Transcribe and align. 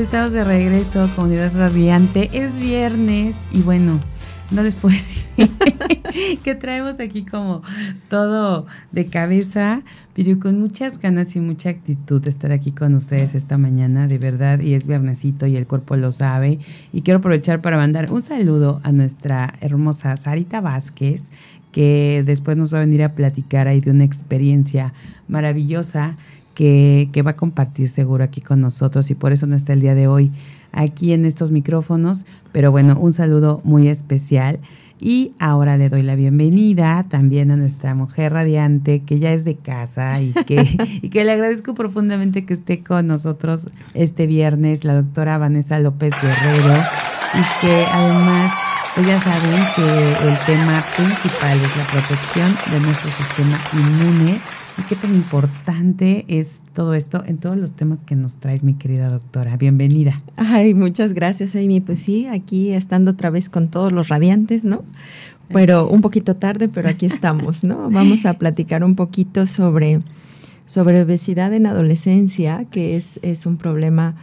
Estamos 0.00 0.32
de 0.32 0.42
regreso, 0.42 1.08
comunidad 1.14 1.52
radiante. 1.54 2.28
Es 2.32 2.56
viernes 2.56 3.36
y 3.52 3.62
bueno, 3.62 4.00
no 4.50 4.62
les 4.62 4.74
puedo 4.74 4.94
decir 4.94 5.22
que 6.42 6.54
traemos 6.56 6.98
aquí 6.98 7.24
como 7.24 7.62
todo 8.08 8.66
de 8.90 9.06
cabeza, 9.06 9.82
pero 10.12 10.38
con 10.40 10.60
muchas 10.60 10.98
ganas 10.98 11.36
y 11.36 11.40
mucha 11.40 11.70
actitud 11.70 12.20
de 12.20 12.30
estar 12.30 12.50
aquí 12.50 12.72
con 12.72 12.94
ustedes 12.94 13.36
esta 13.36 13.56
mañana, 13.56 14.08
de 14.08 14.18
verdad, 14.18 14.58
y 14.58 14.74
es 14.74 14.86
viernesito 14.88 15.46
y 15.46 15.56
el 15.56 15.66
cuerpo 15.68 15.96
lo 15.96 16.10
sabe. 16.10 16.58
Y 16.92 17.02
quiero 17.02 17.18
aprovechar 17.18 17.60
para 17.60 17.76
mandar 17.76 18.12
un 18.12 18.22
saludo 18.22 18.80
a 18.82 18.90
nuestra 18.90 19.54
hermosa 19.60 20.16
Sarita 20.16 20.60
Vázquez, 20.60 21.30
que 21.70 22.22
después 22.26 22.56
nos 22.56 22.74
va 22.74 22.78
a 22.78 22.84
venir 22.84 23.04
a 23.04 23.14
platicar 23.14 23.68
ahí 23.68 23.80
de 23.80 23.92
una 23.92 24.04
experiencia 24.04 24.92
maravillosa 25.28 26.16
que, 26.54 27.22
va 27.26 27.32
a 27.32 27.36
compartir 27.36 27.88
seguro 27.88 28.24
aquí 28.24 28.40
con 28.40 28.60
nosotros 28.60 29.10
y 29.10 29.14
por 29.14 29.32
eso 29.32 29.46
no 29.46 29.56
está 29.56 29.72
el 29.72 29.80
día 29.80 29.94
de 29.94 30.06
hoy 30.06 30.30
aquí 30.72 31.12
en 31.12 31.26
estos 31.26 31.50
micrófonos. 31.50 32.26
Pero 32.52 32.70
bueno, 32.70 32.96
un 32.98 33.12
saludo 33.12 33.60
muy 33.64 33.88
especial. 33.88 34.60
Y 35.00 35.32
ahora 35.38 35.76
le 35.76 35.88
doy 35.88 36.02
la 36.02 36.14
bienvenida 36.14 37.04
también 37.08 37.50
a 37.50 37.56
nuestra 37.56 37.94
mujer 37.94 38.32
radiante, 38.32 39.02
que 39.02 39.18
ya 39.18 39.32
es 39.32 39.44
de 39.44 39.56
casa 39.56 40.20
y 40.22 40.32
que, 40.32 40.64
y 41.02 41.08
que 41.10 41.24
le 41.24 41.32
agradezco 41.32 41.74
profundamente 41.74 42.46
que 42.46 42.54
esté 42.54 42.82
con 42.82 43.08
nosotros 43.08 43.68
este 43.92 44.26
viernes, 44.26 44.84
la 44.84 44.94
doctora 44.94 45.36
Vanessa 45.36 45.78
López 45.80 46.14
Guerrero, 46.22 46.80
y 47.34 47.60
que 47.60 47.84
además, 47.92 48.52
pues 48.94 49.06
ya 49.06 49.20
saben 49.20 49.62
que 49.74 50.28
el 50.28 50.38
tema 50.46 50.82
principal 50.96 51.60
es 51.60 51.76
la 51.76 51.84
protección 51.90 52.54
de 52.70 52.80
nuestro 52.80 53.10
sistema 53.10 53.60
inmune 53.72 54.40
y 54.78 54.82
qué 54.82 54.96
tan 54.96 55.14
importante 55.14 56.24
es 56.28 56.62
todo 56.72 56.94
esto 56.94 57.22
en 57.26 57.38
todos 57.38 57.56
los 57.56 57.72
temas 57.72 58.02
que 58.02 58.16
nos 58.16 58.36
traes, 58.36 58.64
mi 58.64 58.74
querida 58.74 59.08
doctora. 59.08 59.56
Bienvenida. 59.56 60.16
Ay, 60.36 60.74
muchas 60.74 61.12
gracias, 61.12 61.54
Amy. 61.54 61.80
Pues 61.80 62.00
sí, 62.00 62.26
aquí 62.26 62.72
estando 62.72 63.12
otra 63.12 63.30
vez 63.30 63.48
con 63.48 63.68
todos 63.68 63.92
los 63.92 64.08
radiantes, 64.08 64.64
¿no? 64.64 64.82
Pero 65.48 65.88
un 65.88 66.00
poquito 66.00 66.36
tarde, 66.36 66.68
pero 66.68 66.88
aquí 66.88 67.06
estamos, 67.06 67.62
¿no? 67.62 67.88
Vamos 67.90 68.26
a 68.26 68.34
platicar 68.34 68.82
un 68.82 68.96
poquito 68.96 69.46
sobre, 69.46 70.00
sobre 70.66 71.02
obesidad 71.02 71.52
en 71.52 71.66
adolescencia, 71.66 72.64
que 72.70 72.96
es, 72.96 73.20
es 73.22 73.46
un 73.46 73.56
problema 73.56 74.16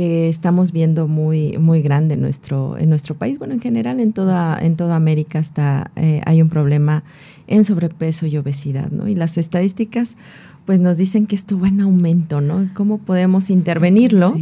que 0.00 0.30
estamos 0.30 0.72
viendo 0.72 1.08
muy, 1.08 1.58
muy 1.58 1.82
grande 1.82 2.14
en 2.14 2.22
nuestro, 2.22 2.78
en 2.78 2.88
nuestro 2.88 3.16
país. 3.16 3.38
Bueno, 3.38 3.52
en 3.52 3.60
general 3.60 4.00
en 4.00 4.14
toda, 4.14 4.58
en 4.58 4.74
toda 4.74 4.96
América 4.96 5.38
está, 5.38 5.90
eh, 5.94 6.22
hay 6.24 6.40
un 6.40 6.48
problema 6.48 7.04
en 7.48 7.64
sobrepeso 7.64 8.24
y 8.24 8.34
obesidad, 8.38 8.90
¿no? 8.90 9.08
Y 9.08 9.14
las 9.14 9.36
estadísticas 9.36 10.16
pues 10.64 10.80
nos 10.80 10.96
dicen 10.96 11.26
que 11.26 11.36
esto 11.36 11.60
va 11.60 11.68
en 11.68 11.82
aumento, 11.82 12.40
¿no? 12.40 12.66
¿Cómo 12.72 12.96
podemos 12.96 13.50
intervenirlo? 13.50 14.38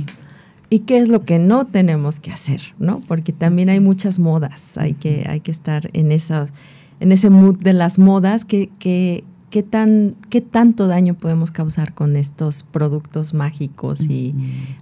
¿Y 0.71 0.79
qué 0.81 0.99
es 0.99 1.09
lo 1.09 1.25
que 1.25 1.41
no 1.41 1.67
tenemos 1.67 2.21
que 2.21 2.31
hacer, 2.31 2.61
¿no? 2.79 3.01
Porque 3.09 3.33
también 3.33 3.69
hay 3.69 3.81
muchas 3.81 4.21
modas, 4.21 4.79
hay 4.79 4.95
que, 4.95 5.27
hay 5.29 5.41
que 5.41 5.51
estar 5.51 5.91
en, 5.93 6.13
esa, 6.13 6.47
en 7.01 7.11
ese 7.11 7.31
mood 7.31 7.57
de 7.59 7.73
las 7.73 7.99
modas, 7.99 8.45
que, 8.45 8.71
que, 8.79 9.25
¿qué, 9.51 9.63
tan, 9.63 10.17
¿qué 10.31 10.41
tanto 10.41 10.87
daño 10.87 11.15
podemos 11.15 11.51
causar 11.51 11.95
con 11.95 12.17
estos 12.17 12.63
productos 12.63 13.35
mágicos 13.35 14.03
y 14.03 14.35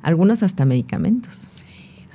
algunos 0.03 0.43
hasta 0.43 0.65
medicamentos? 0.65 1.49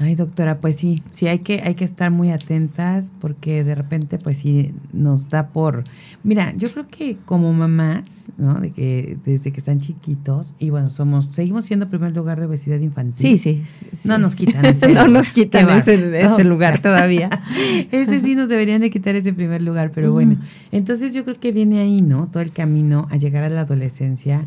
Ay, 0.01 0.15
doctora, 0.15 0.59
pues 0.59 0.77
sí, 0.77 0.99
sí 1.11 1.27
hay 1.27 1.39
que 1.39 1.61
hay 1.61 1.75
que 1.75 1.85
estar 1.85 2.09
muy 2.09 2.31
atentas 2.31 3.11
porque 3.21 3.63
de 3.63 3.75
repente 3.75 4.17
pues 4.17 4.39
sí 4.39 4.73
nos 4.93 5.29
da 5.29 5.49
por 5.49 5.83
Mira, 6.23 6.55
yo 6.57 6.71
creo 6.71 6.87
que 6.87 7.17
como 7.23 7.53
mamás, 7.53 8.31
¿no? 8.35 8.59
De 8.59 8.71
que 8.71 9.19
desde 9.25 9.51
que 9.51 9.59
están 9.59 9.79
chiquitos 9.79 10.55
y 10.57 10.71
bueno, 10.71 10.89
somos 10.89 11.29
seguimos 11.31 11.65
siendo 11.65 11.87
primer 11.87 12.15
lugar 12.15 12.39
de 12.39 12.47
obesidad 12.47 12.79
infantil. 12.79 13.37
Sí, 13.37 13.37
sí. 13.37 13.63
No 14.05 14.17
nos 14.17 14.33
quitan 14.33 14.65
ese 14.65 14.87
No 14.87 15.07
nos 15.07 15.29
quitan 15.29 15.69
ese, 15.69 15.97
lugar 16.43 16.79
todavía. 16.79 17.29
ese 17.91 18.21
sí 18.21 18.33
nos 18.33 18.49
deberían 18.49 18.81
de 18.81 18.89
quitar 18.89 19.15
ese 19.15 19.33
primer 19.33 19.61
lugar, 19.61 19.91
pero 19.93 20.11
bueno. 20.11 20.35
Entonces 20.71 21.13
yo 21.13 21.23
creo 21.25 21.39
que 21.39 21.51
viene 21.51 21.79
ahí, 21.79 22.01
¿no? 22.01 22.27
Todo 22.27 22.41
el 22.41 22.51
camino 22.51 23.07
a 23.11 23.17
llegar 23.17 23.43
a 23.43 23.49
la 23.49 23.61
adolescencia 23.61 24.45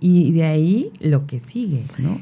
y 0.00 0.32
de 0.32 0.44
ahí 0.44 0.90
lo 1.00 1.28
que 1.28 1.38
sigue, 1.38 1.84
¿no? 1.98 2.18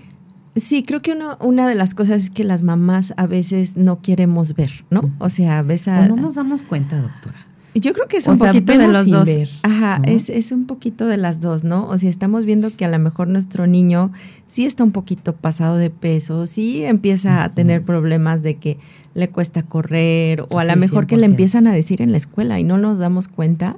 Sí, 0.56 0.82
creo 0.82 1.02
que 1.02 1.12
uno, 1.12 1.36
una 1.40 1.68
de 1.68 1.74
las 1.74 1.94
cosas 1.94 2.24
es 2.24 2.30
que 2.30 2.42
las 2.42 2.62
mamás 2.62 3.12
a 3.16 3.26
veces 3.26 3.76
no 3.76 4.00
queremos 4.00 4.54
ver, 4.54 4.84
¿no? 4.90 5.10
O 5.18 5.28
sea, 5.28 5.58
a 5.58 5.62
veces... 5.62 6.08
No 6.08 6.16
nos 6.16 6.34
damos 6.34 6.62
cuenta, 6.62 7.00
doctora. 7.00 7.46
Yo 7.74 7.92
creo 7.92 8.08
que 8.08 8.16
es 8.16 8.26
un 8.26 8.38
poquito 8.38 8.78
de 8.78 8.88
los 8.88 9.06
dos. 9.06 9.28
Ajá, 9.62 10.00
es, 10.06 10.30
es 10.30 10.50
un 10.50 10.64
poquito 10.64 11.06
de 11.06 11.18
las 11.18 11.42
dos, 11.42 11.62
¿no? 11.62 11.86
O 11.88 11.98
sea, 11.98 12.08
estamos 12.08 12.46
viendo 12.46 12.74
que 12.74 12.86
a 12.86 12.88
lo 12.88 12.98
mejor 12.98 13.28
nuestro 13.28 13.66
niño 13.66 14.12
sí 14.46 14.64
está 14.64 14.82
un 14.82 14.92
poquito 14.92 15.34
pasado 15.34 15.76
de 15.76 15.90
peso, 15.90 16.46
sí 16.46 16.84
empieza 16.84 17.44
a 17.44 17.52
tener 17.52 17.82
problemas 17.82 18.42
de 18.42 18.56
que 18.56 18.78
le 19.12 19.28
cuesta 19.28 19.62
correr, 19.62 20.46
o 20.48 20.58
a 20.58 20.64
lo 20.64 20.74
mejor 20.76 21.06
que 21.06 21.18
le 21.18 21.26
empiezan 21.26 21.66
a 21.66 21.72
decir 21.72 22.00
en 22.00 22.12
la 22.12 22.16
escuela 22.16 22.58
y 22.58 22.64
no 22.64 22.78
nos 22.78 22.98
damos 22.98 23.28
cuenta 23.28 23.76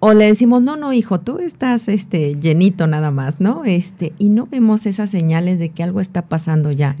o 0.00 0.14
le 0.14 0.26
decimos, 0.26 0.62
no, 0.62 0.76
no, 0.76 0.92
hijo, 0.92 1.20
tú 1.20 1.38
estás 1.38 1.88
este, 1.88 2.36
llenito 2.36 2.86
nada 2.86 3.10
más, 3.10 3.40
¿no? 3.40 3.64
Este, 3.64 4.12
y 4.18 4.28
no 4.28 4.46
vemos 4.46 4.86
esas 4.86 5.10
señales 5.10 5.58
de 5.58 5.70
que 5.70 5.82
algo 5.82 6.00
está 6.00 6.22
pasando 6.22 6.70
ya. 6.70 6.96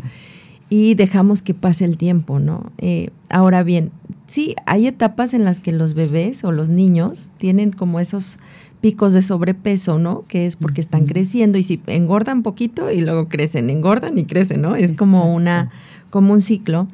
Y 0.68 0.94
dejamos 0.94 1.40
que 1.40 1.54
pase 1.54 1.84
el 1.84 1.96
tiempo, 1.96 2.40
¿no? 2.40 2.72
Eh, 2.78 3.10
ahora 3.30 3.62
bien, 3.62 3.92
sí, 4.26 4.56
hay 4.66 4.86
etapas 4.86 5.32
en 5.32 5.44
las 5.44 5.60
que 5.60 5.72
los 5.72 5.94
bebés 5.94 6.42
o 6.44 6.50
los 6.50 6.70
niños 6.70 7.30
tienen 7.38 7.70
como 7.70 8.00
esos 8.00 8.38
picos 8.80 9.12
de 9.12 9.22
sobrepeso, 9.22 9.98
¿no? 9.98 10.24
Que 10.26 10.46
es 10.46 10.56
porque 10.56 10.80
están 10.80 11.06
creciendo 11.06 11.56
y 11.56 11.62
si 11.62 11.80
engordan 11.86 12.42
poquito 12.42 12.90
y 12.90 13.00
luego 13.00 13.28
crecen, 13.28 13.70
engordan 13.70 14.18
y 14.18 14.24
crecen, 14.24 14.60
¿no? 14.60 14.76
Es 14.76 14.92
como 14.92 15.32
una, 15.32 15.70
como 16.10 16.32
un 16.32 16.40
ciclo. 16.40 16.88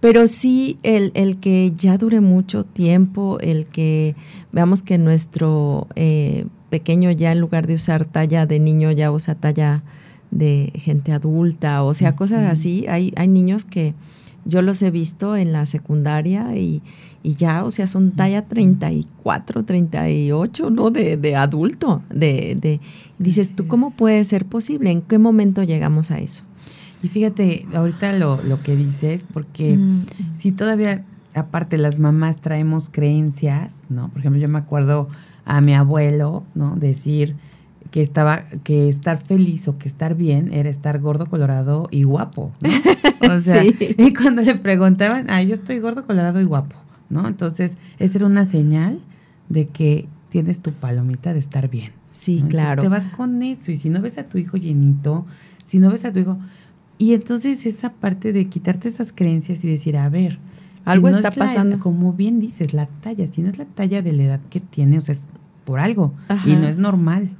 Pero 0.00 0.26
sí 0.26 0.76
el, 0.82 1.10
el, 1.14 1.38
que 1.38 1.72
ya 1.76 1.96
dure 1.98 2.20
mucho 2.20 2.64
tiempo, 2.64 3.38
el 3.40 3.66
que 3.66 4.14
veamos 4.52 4.82
que 4.82 4.98
nuestro 4.98 5.88
eh, 5.96 6.46
pequeño 6.70 7.10
ya 7.10 7.32
en 7.32 7.40
lugar 7.40 7.66
de 7.66 7.74
usar 7.74 8.04
talla 8.04 8.46
de 8.46 8.60
niño 8.60 8.90
ya 8.92 9.10
usa 9.10 9.34
talla 9.34 9.82
de 10.30 10.72
gente 10.74 11.12
adulta, 11.12 11.82
o 11.82 11.94
sea, 11.94 12.16
cosas 12.16 12.44
así. 12.46 12.86
Hay, 12.88 13.12
hay 13.16 13.28
niños 13.28 13.64
que 13.64 13.94
yo 14.44 14.62
los 14.62 14.80
he 14.82 14.90
visto 14.90 15.36
en 15.36 15.52
la 15.52 15.66
secundaria 15.66 16.56
y, 16.56 16.82
y 17.22 17.34
ya, 17.34 17.64
o 17.64 17.70
sea, 17.70 17.86
son 17.86 18.12
talla 18.12 18.46
34, 18.46 19.64
38, 19.64 20.70
¿no? 20.70 20.90
De, 20.90 21.16
de 21.16 21.36
adulto. 21.36 22.02
De, 22.10 22.56
de, 22.60 22.80
dices, 23.18 23.56
¿tú 23.56 23.66
cómo 23.66 23.94
puede 23.94 24.24
ser 24.24 24.44
posible? 24.46 24.90
¿En 24.90 25.02
qué 25.02 25.18
momento 25.18 25.62
llegamos 25.62 26.10
a 26.10 26.18
eso? 26.18 26.44
Y 27.02 27.08
fíjate, 27.08 27.66
ahorita 27.74 28.12
lo, 28.12 28.42
lo 28.42 28.62
que 28.62 28.76
dices, 28.76 29.24
porque 29.32 29.76
mm. 29.76 30.06
si 30.34 30.52
todavía, 30.52 31.04
aparte 31.34 31.78
las 31.78 31.98
mamás 31.98 32.40
traemos 32.40 32.88
creencias, 32.90 33.84
¿no? 33.88 34.08
Por 34.08 34.20
ejemplo, 34.20 34.40
yo 34.40 34.48
me 34.48 34.58
acuerdo 34.58 35.08
a 35.44 35.60
mi 35.60 35.74
abuelo, 35.74 36.44
¿no? 36.54 36.76
Decir 36.76 37.36
que 37.90 38.02
estaba, 38.02 38.44
que 38.64 38.88
estar 38.88 39.18
feliz 39.18 39.68
o 39.68 39.78
que 39.78 39.88
estar 39.88 40.14
bien 40.14 40.52
era 40.52 40.68
estar 40.68 41.00
gordo, 41.00 41.26
colorado 41.26 41.88
y 41.90 42.02
guapo, 42.02 42.52
¿no? 42.60 42.70
O 43.34 43.40
sea, 43.40 43.64
y 43.98 44.12
cuando 44.12 44.42
le 44.42 44.54
preguntaban, 44.56 45.26
ah, 45.30 45.42
yo 45.42 45.54
estoy 45.54 45.80
gordo, 45.80 46.04
colorado 46.04 46.40
y 46.40 46.44
guapo, 46.44 46.76
¿no? 47.08 47.26
Entonces, 47.26 47.76
esa 47.98 48.18
era 48.18 48.26
una 48.26 48.44
señal 48.44 49.00
de 49.48 49.66
que 49.68 50.06
tienes 50.28 50.60
tu 50.60 50.72
palomita 50.72 51.32
de 51.32 51.38
estar 51.38 51.68
bien. 51.68 51.92
Sí, 52.12 52.44
claro. 52.48 52.82
te 52.82 52.88
vas 52.88 53.06
con 53.06 53.42
eso 53.42 53.72
y 53.72 53.76
si 53.76 53.88
no 53.88 54.00
ves 54.00 54.18
a 54.18 54.24
tu 54.24 54.38
hijo 54.38 54.56
llenito, 54.56 55.26
si 55.64 55.78
no 55.78 55.90
ves 55.90 56.04
a 56.04 56.12
tu 56.12 56.18
hijo, 56.20 56.38
y 56.98 57.14
entonces 57.14 57.66
esa 57.66 57.92
parte 57.92 58.32
de 58.32 58.48
quitarte 58.48 58.88
esas 58.88 59.12
creencias 59.12 59.64
y 59.64 59.68
decir, 59.68 59.96
a 59.96 60.08
ver, 60.08 60.38
algo 60.84 61.08
está 61.08 61.30
pasando. 61.30 61.78
como 61.80 62.12
bien 62.12 62.40
dices, 62.40 62.72
la 62.72 62.86
talla, 62.86 63.26
si 63.26 63.42
no 63.42 63.50
es 63.50 63.58
la 63.58 63.64
talla 63.64 64.02
de 64.02 64.12
la 64.12 64.22
edad 64.22 64.40
que 64.50 64.60
tiene, 64.60 64.98
o 64.98 65.00
sea, 65.00 65.12
es 65.12 65.28
por 65.64 65.80
algo 65.80 66.14
y 66.44 66.54
no 66.54 66.68
es 66.68 66.78
normal. 66.78 67.30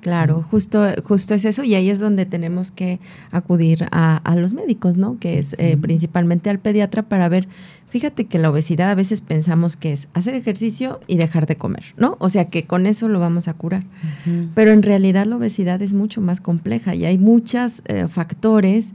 Claro, 0.00 0.42
justo, 0.42 0.84
justo 1.02 1.32
es 1.32 1.46
eso 1.46 1.64
y 1.64 1.74
ahí 1.74 1.88
es 1.88 1.98
donde 1.98 2.26
tenemos 2.26 2.70
que 2.70 3.00
acudir 3.30 3.86
a, 3.90 4.34
los 4.36 4.52
médicos, 4.52 4.98
¿no? 4.98 5.18
Que 5.18 5.38
es 5.38 5.54
eh, 5.58 5.78
principalmente 5.78 6.50
al 6.50 6.58
pediatra 6.58 7.04
para 7.04 7.26
ver, 7.30 7.48
fíjate 7.94 8.24
que 8.24 8.40
la 8.40 8.50
obesidad 8.50 8.90
a 8.90 8.96
veces 8.96 9.20
pensamos 9.20 9.76
que 9.76 9.92
es 9.92 10.08
hacer 10.14 10.34
ejercicio 10.34 10.98
y 11.06 11.14
dejar 11.14 11.46
de 11.46 11.54
comer, 11.54 11.94
¿no? 11.96 12.16
O 12.18 12.28
sea 12.28 12.46
que 12.46 12.64
con 12.64 12.86
eso 12.86 13.06
lo 13.06 13.20
vamos 13.20 13.46
a 13.46 13.54
curar. 13.54 13.84
Pero 14.56 14.72
en 14.72 14.82
realidad 14.82 15.26
la 15.26 15.36
obesidad 15.36 15.80
es 15.80 15.94
mucho 15.94 16.20
más 16.20 16.40
compleja 16.40 16.96
y 16.96 17.04
hay 17.04 17.18
muchos 17.18 17.84
eh, 17.86 18.08
factores 18.08 18.94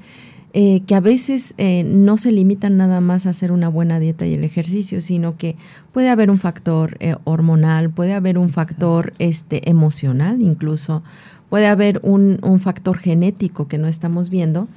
eh, 0.51 0.81
que 0.85 0.95
a 0.95 0.99
veces 0.99 1.53
eh, 1.57 1.85
no 1.85 2.17
se 2.17 2.33
limitan 2.33 2.75
nada 2.75 2.99
más 2.99 3.25
a 3.25 3.29
hacer 3.29 3.53
una 3.53 3.69
buena 3.69 4.01
dieta 4.01 4.27
y 4.27 4.33
el 4.33 4.43
ejercicio, 4.43 4.99
sino 4.99 5.37
que 5.37 5.55
puede 5.93 6.09
haber 6.09 6.29
un 6.29 6.37
factor 6.37 6.97
eh, 6.99 7.15
hormonal, 7.23 7.91
puede 7.91 8.11
haber 8.11 8.37
un 8.37 8.49
factor 8.49 9.13
este, 9.17 9.69
emocional 9.69 10.41
incluso, 10.41 11.03
puede 11.49 11.67
haber 11.67 12.01
un, 12.03 12.39
un, 12.43 12.59
factor 12.59 12.97
genético 12.97 13.69
que 13.69 13.77
no 13.77 13.87
estamos 13.87 14.29
viendo, 14.29 14.67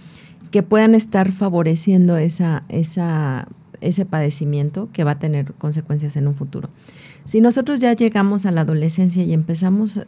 que 0.52 0.62
puedan 0.62 0.94
estar 0.94 1.32
favoreciendo 1.32 2.16
esa, 2.18 2.62
esa, 2.68 3.48
ese 3.82 4.06
padecimiento 4.06 4.88
que 4.93 5.05
va 5.05 5.12
a 5.12 5.19
tener 5.19 5.52
consecuencias 5.55 6.17
en 6.17 6.29
un 6.29 6.34
futuro. 6.34 6.70
Si 7.25 7.40
nosotros 7.40 7.79
ya 7.81 7.93
llegamos 7.93 8.46
a 8.46 8.50
la 8.50 8.62
adolescencia 8.62 9.23
y 9.23 9.32
empezamos, 9.32 10.00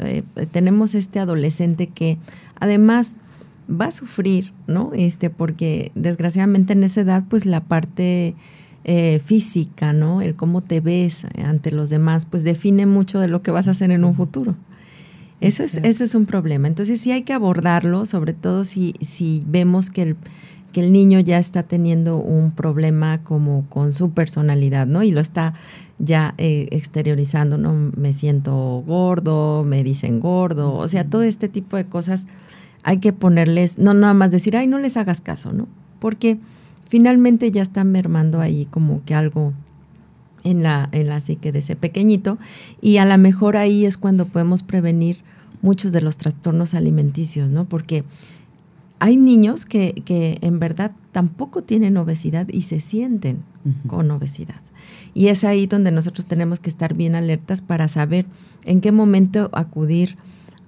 tenemos 0.50 0.94
este 0.94 1.20
adolescente 1.20 1.86
que 1.86 2.18
además 2.58 3.18
va 3.70 3.86
a 3.86 3.92
sufrir, 3.92 4.52
¿no? 4.66 4.90
Este, 4.94 5.30
porque 5.30 5.92
desgraciadamente 5.94 6.72
en 6.72 6.84
esa 6.84 7.02
edad, 7.02 7.24
pues 7.28 7.46
la 7.46 7.60
parte 7.60 8.34
eh, 8.84 9.20
física, 9.24 9.92
¿no? 9.92 10.22
El 10.22 10.34
cómo 10.34 10.60
te 10.60 10.80
ves 10.80 11.26
ante 11.42 11.70
los 11.70 11.90
demás, 11.90 12.26
pues 12.26 12.42
define 12.44 12.86
mucho 12.86 13.20
de 13.20 13.28
lo 13.28 13.42
que 13.42 13.50
vas 13.50 13.68
a 13.68 13.72
hacer 13.72 13.90
en 13.90 14.04
un 14.04 14.14
futuro. 14.14 14.56
Eso 15.40 15.62
es, 15.62 15.78
eso 15.78 16.04
es 16.04 16.14
un 16.14 16.26
problema. 16.26 16.68
Entonces 16.68 17.00
sí 17.00 17.12
hay 17.12 17.22
que 17.22 17.32
abordarlo, 17.32 18.06
sobre 18.06 18.32
todo 18.32 18.64
si, 18.64 18.94
si 19.00 19.44
vemos 19.46 19.90
que 19.90 20.02
el, 20.02 20.16
que 20.74 20.80
el 20.80 20.92
niño 20.92 21.20
ya 21.20 21.38
está 21.38 21.62
teniendo 21.62 22.16
un 22.16 22.50
problema 22.50 23.22
como 23.22 23.64
con 23.68 23.92
su 23.92 24.10
personalidad, 24.10 24.88
¿no? 24.88 25.04
Y 25.04 25.12
lo 25.12 25.20
está 25.20 25.54
ya 26.00 26.34
eh, 26.36 26.66
exteriorizando, 26.72 27.56
¿no? 27.56 27.92
Me 27.96 28.12
siento 28.12 28.82
gordo, 28.84 29.62
me 29.62 29.84
dicen 29.84 30.18
gordo, 30.18 30.74
o 30.74 30.88
sea, 30.88 31.04
todo 31.04 31.22
este 31.22 31.48
tipo 31.48 31.76
de 31.76 31.86
cosas 31.86 32.26
hay 32.82 32.98
que 32.98 33.12
ponerles, 33.12 33.78
no 33.78 33.94
nada 33.94 34.14
más 34.14 34.32
decir, 34.32 34.56
ay, 34.56 34.66
no 34.66 34.80
les 34.80 34.96
hagas 34.96 35.20
caso, 35.20 35.52
¿no? 35.52 35.68
Porque 36.00 36.38
finalmente 36.88 37.52
ya 37.52 37.62
están 37.62 37.92
mermando 37.92 38.40
ahí 38.40 38.66
como 38.68 39.04
que 39.04 39.14
algo 39.14 39.52
en 40.42 40.64
la, 40.64 40.88
en 40.90 41.06
la 41.06 41.20
psique 41.20 41.52
de 41.52 41.60
ese 41.60 41.76
pequeñito 41.76 42.36
y 42.82 42.96
a 42.96 43.04
lo 43.04 43.16
mejor 43.16 43.56
ahí 43.56 43.86
es 43.86 43.96
cuando 43.96 44.26
podemos 44.26 44.64
prevenir 44.64 45.18
muchos 45.62 45.92
de 45.92 46.00
los 46.00 46.18
trastornos 46.18 46.74
alimenticios, 46.74 47.52
¿no? 47.52 47.64
Porque 47.64 48.02
hay 48.98 49.16
niños 49.16 49.66
que, 49.66 50.02
que 50.04 50.38
en 50.40 50.58
verdad 50.58 50.92
tampoco 51.12 51.62
tienen 51.62 51.96
obesidad 51.96 52.48
y 52.48 52.62
se 52.62 52.80
sienten 52.80 53.42
con 53.86 54.10
obesidad. 54.10 54.60
Y 55.14 55.28
es 55.28 55.44
ahí 55.44 55.66
donde 55.66 55.92
nosotros 55.92 56.26
tenemos 56.26 56.60
que 56.60 56.70
estar 56.70 56.94
bien 56.94 57.14
alertas 57.14 57.60
para 57.60 57.88
saber 57.88 58.26
en 58.64 58.80
qué 58.80 58.92
momento 58.92 59.48
acudir 59.52 60.16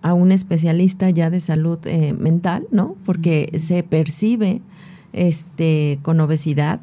a 0.03 0.15
un 0.15 0.31
especialista 0.31 1.11
ya 1.11 1.31
de 1.31 1.41
salud 1.41 1.79
eh, 1.85 2.13
mental, 2.13 2.67
¿no? 2.71 2.97
Porque 3.05 3.51
se 3.59 3.83
percibe 3.83 4.61
este, 5.13 5.99
con 6.03 6.21
obesidad 6.21 6.81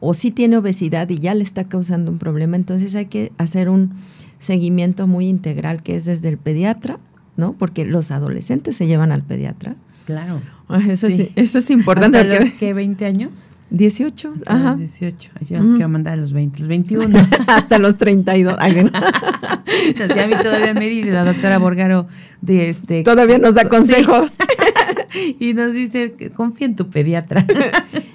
o 0.00 0.14
si 0.14 0.30
tiene 0.30 0.58
obesidad 0.58 1.08
y 1.08 1.18
ya 1.18 1.34
le 1.34 1.42
está 1.42 1.64
causando 1.64 2.10
un 2.10 2.18
problema, 2.18 2.56
entonces 2.56 2.94
hay 2.94 3.06
que 3.06 3.32
hacer 3.38 3.68
un 3.68 3.94
seguimiento 4.38 5.06
muy 5.06 5.26
integral 5.26 5.82
que 5.82 5.96
es 5.96 6.04
desde 6.04 6.28
el 6.28 6.38
pediatra, 6.38 6.98
¿no? 7.36 7.54
Porque 7.54 7.84
los 7.84 8.10
adolescentes 8.10 8.76
se 8.76 8.86
llevan 8.86 9.10
al 9.10 9.22
pediatra. 9.22 9.76
Claro. 10.06 10.40
Ah, 10.68 10.80
eso, 10.88 11.10
sí. 11.10 11.32
eso 11.34 11.58
es 11.58 11.68
importante. 11.70 12.18
¿Hasta 12.18 12.44
los 12.44 12.54
que 12.54 12.72
20 12.72 13.04
años? 13.04 13.50
18, 13.70 14.34
ajá. 14.46 14.76
18. 14.76 15.30
Yo 15.48 15.58
los 15.58 15.72
quiero 15.72 15.88
mandar 15.88 16.14
a 16.14 16.16
los 16.16 16.32
20, 16.32 16.60
los 16.60 16.68
21. 16.68 17.18
Hasta 17.48 17.78
los 17.78 17.96
32. 17.96 18.54
Ay, 18.58 18.84
no. 18.84 18.90
a 18.96 20.26
mí 20.26 20.34
todavía 20.40 20.74
me 20.74 20.86
dice 20.86 21.10
la 21.10 21.24
doctora 21.24 21.58
Borgaro 21.58 22.06
de 22.40 22.70
este. 22.70 23.02
Todavía 23.02 23.38
nos 23.38 23.54
da 23.54 23.68
consejos. 23.68 24.36
y 25.40 25.54
nos 25.54 25.72
dice, 25.72 26.14
confía 26.34 26.68
en 26.68 26.76
tu 26.76 26.88
pediatra. 26.88 27.44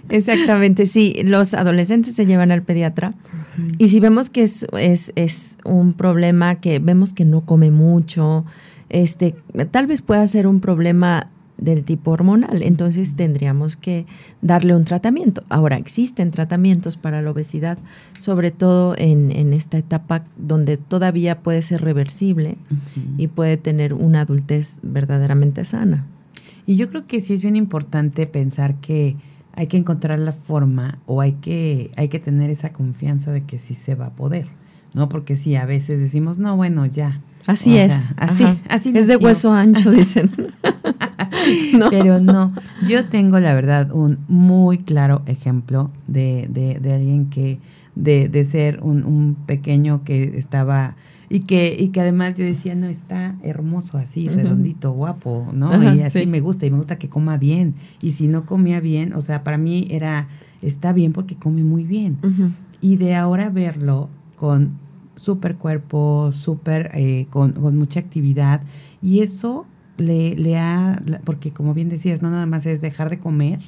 Exactamente, 0.07 0.85
sí. 0.85 1.21
Los 1.25 1.53
adolescentes 1.53 2.15
se 2.15 2.25
llevan 2.25 2.51
al 2.51 2.63
pediatra. 2.63 3.13
Y 3.77 3.89
si 3.89 3.99
vemos 3.99 4.29
que 4.29 4.43
es, 4.43 4.65
es, 4.79 5.11
es 5.17 5.57
un 5.65 5.91
problema 5.91 6.55
que 6.55 6.79
vemos 6.79 7.13
que 7.13 7.25
no 7.25 7.41
come 7.41 7.69
mucho, 7.69 8.45
este, 8.87 9.35
tal 9.71 9.87
vez 9.87 10.01
pueda 10.01 10.25
ser 10.27 10.47
un 10.47 10.61
problema 10.61 11.27
del 11.61 11.85
tipo 11.85 12.11
hormonal. 12.11 12.63
Entonces 12.63 13.15
tendríamos 13.15 13.77
que 13.77 14.05
darle 14.41 14.75
un 14.75 14.83
tratamiento. 14.83 15.43
Ahora, 15.47 15.77
existen 15.77 16.31
tratamientos 16.31 16.97
para 16.97 17.21
la 17.21 17.31
obesidad, 17.31 17.77
sobre 18.17 18.51
todo 18.51 18.95
en, 18.97 19.31
en 19.31 19.53
esta 19.53 19.77
etapa 19.77 20.25
donde 20.35 20.75
todavía 20.75 21.39
puede 21.39 21.61
ser 21.61 21.81
reversible 21.81 22.57
y 23.17 23.27
puede 23.27 23.55
tener 23.55 23.93
una 23.93 24.21
adultez 24.21 24.79
verdaderamente 24.83 25.63
sana. 25.63 26.05
Y 26.65 26.75
yo 26.75 26.89
creo 26.89 27.05
que 27.05 27.21
sí 27.21 27.33
es 27.33 27.41
bien 27.41 27.55
importante 27.55 28.27
pensar 28.27 28.75
que 28.75 29.15
hay 29.53 29.67
que 29.67 29.77
encontrar 29.77 30.19
la 30.19 30.33
forma 30.33 30.99
o 31.05 31.21
hay 31.21 31.33
que, 31.33 31.91
hay 31.97 32.07
que 32.07 32.19
tener 32.19 32.49
esa 32.49 32.73
confianza 32.73 33.31
de 33.31 33.43
que 33.43 33.59
sí 33.59 33.73
se 33.73 33.95
va 33.95 34.07
a 34.07 34.13
poder, 34.15 34.47
¿no? 34.93 35.09
Porque 35.09 35.35
sí, 35.35 35.55
a 35.55 35.65
veces 35.65 35.99
decimos, 35.99 36.37
no, 36.37 36.55
bueno, 36.55 36.85
ya. 36.85 37.21
Así 37.47 37.77
es. 37.77 38.09
así, 38.17 38.45
así 38.69 38.93
Es 38.95 39.07
de 39.07 39.17
hueso 39.17 39.51
ancho, 39.51 39.91
dicen. 39.91 40.31
Pero 41.89 42.19
no, 42.19 42.53
yo 42.87 43.05
tengo 43.05 43.39
la 43.39 43.53
verdad 43.53 43.91
un 43.91 44.19
muy 44.27 44.79
claro 44.79 45.21
ejemplo 45.25 45.91
de, 46.07 46.47
de, 46.49 46.79
de 46.79 46.93
alguien 46.93 47.29
que, 47.29 47.59
de, 47.95 48.29
de 48.29 48.45
ser 48.45 48.79
un, 48.81 49.03
un, 49.03 49.35
pequeño 49.35 50.03
que 50.03 50.37
estaba 50.37 50.95
y 51.29 51.41
que, 51.41 51.75
y 51.79 51.89
que 51.89 52.01
además 52.01 52.33
yo 52.33 52.43
decía, 52.43 52.75
no, 52.75 52.87
está 52.87 53.35
hermoso 53.41 53.97
así, 53.97 54.27
redondito, 54.27 54.91
guapo, 54.91 55.47
¿no? 55.53 55.95
y 55.95 56.01
así 56.01 56.25
me 56.25 56.41
gusta, 56.41 56.65
y 56.65 56.71
me 56.71 56.77
gusta 56.77 56.97
que 56.97 57.07
coma 57.07 57.37
bien. 57.37 57.75
Y 58.01 58.11
si 58.11 58.27
no 58.27 58.45
comía 58.45 58.81
bien, 58.81 59.13
o 59.13 59.21
sea, 59.21 59.41
para 59.41 59.57
mí 59.57 59.87
era, 59.89 60.27
está 60.61 60.91
bien 60.91 61.13
porque 61.13 61.35
come 61.35 61.63
muy 61.63 61.85
bien. 61.85 62.17
Y 62.81 62.97
de 62.97 63.15
ahora 63.15 63.49
verlo 63.49 64.09
con 64.35 64.71
súper 65.15 65.55
cuerpo, 65.55 66.33
súper, 66.33 66.91
eh, 66.95 67.27
con, 67.29 67.53
con 67.53 67.77
mucha 67.77 68.01
actividad, 68.01 68.61
y 69.01 69.21
eso 69.21 69.65
le, 70.01 70.35
le 70.35 70.57
ha, 70.57 71.01
porque 71.23 71.51
como 71.51 71.73
bien 71.73 71.89
decías, 71.89 72.21
no 72.21 72.29
nada 72.29 72.45
más 72.45 72.65
es 72.65 72.81
dejar 72.81 73.09
de 73.09 73.19
comer 73.19 73.59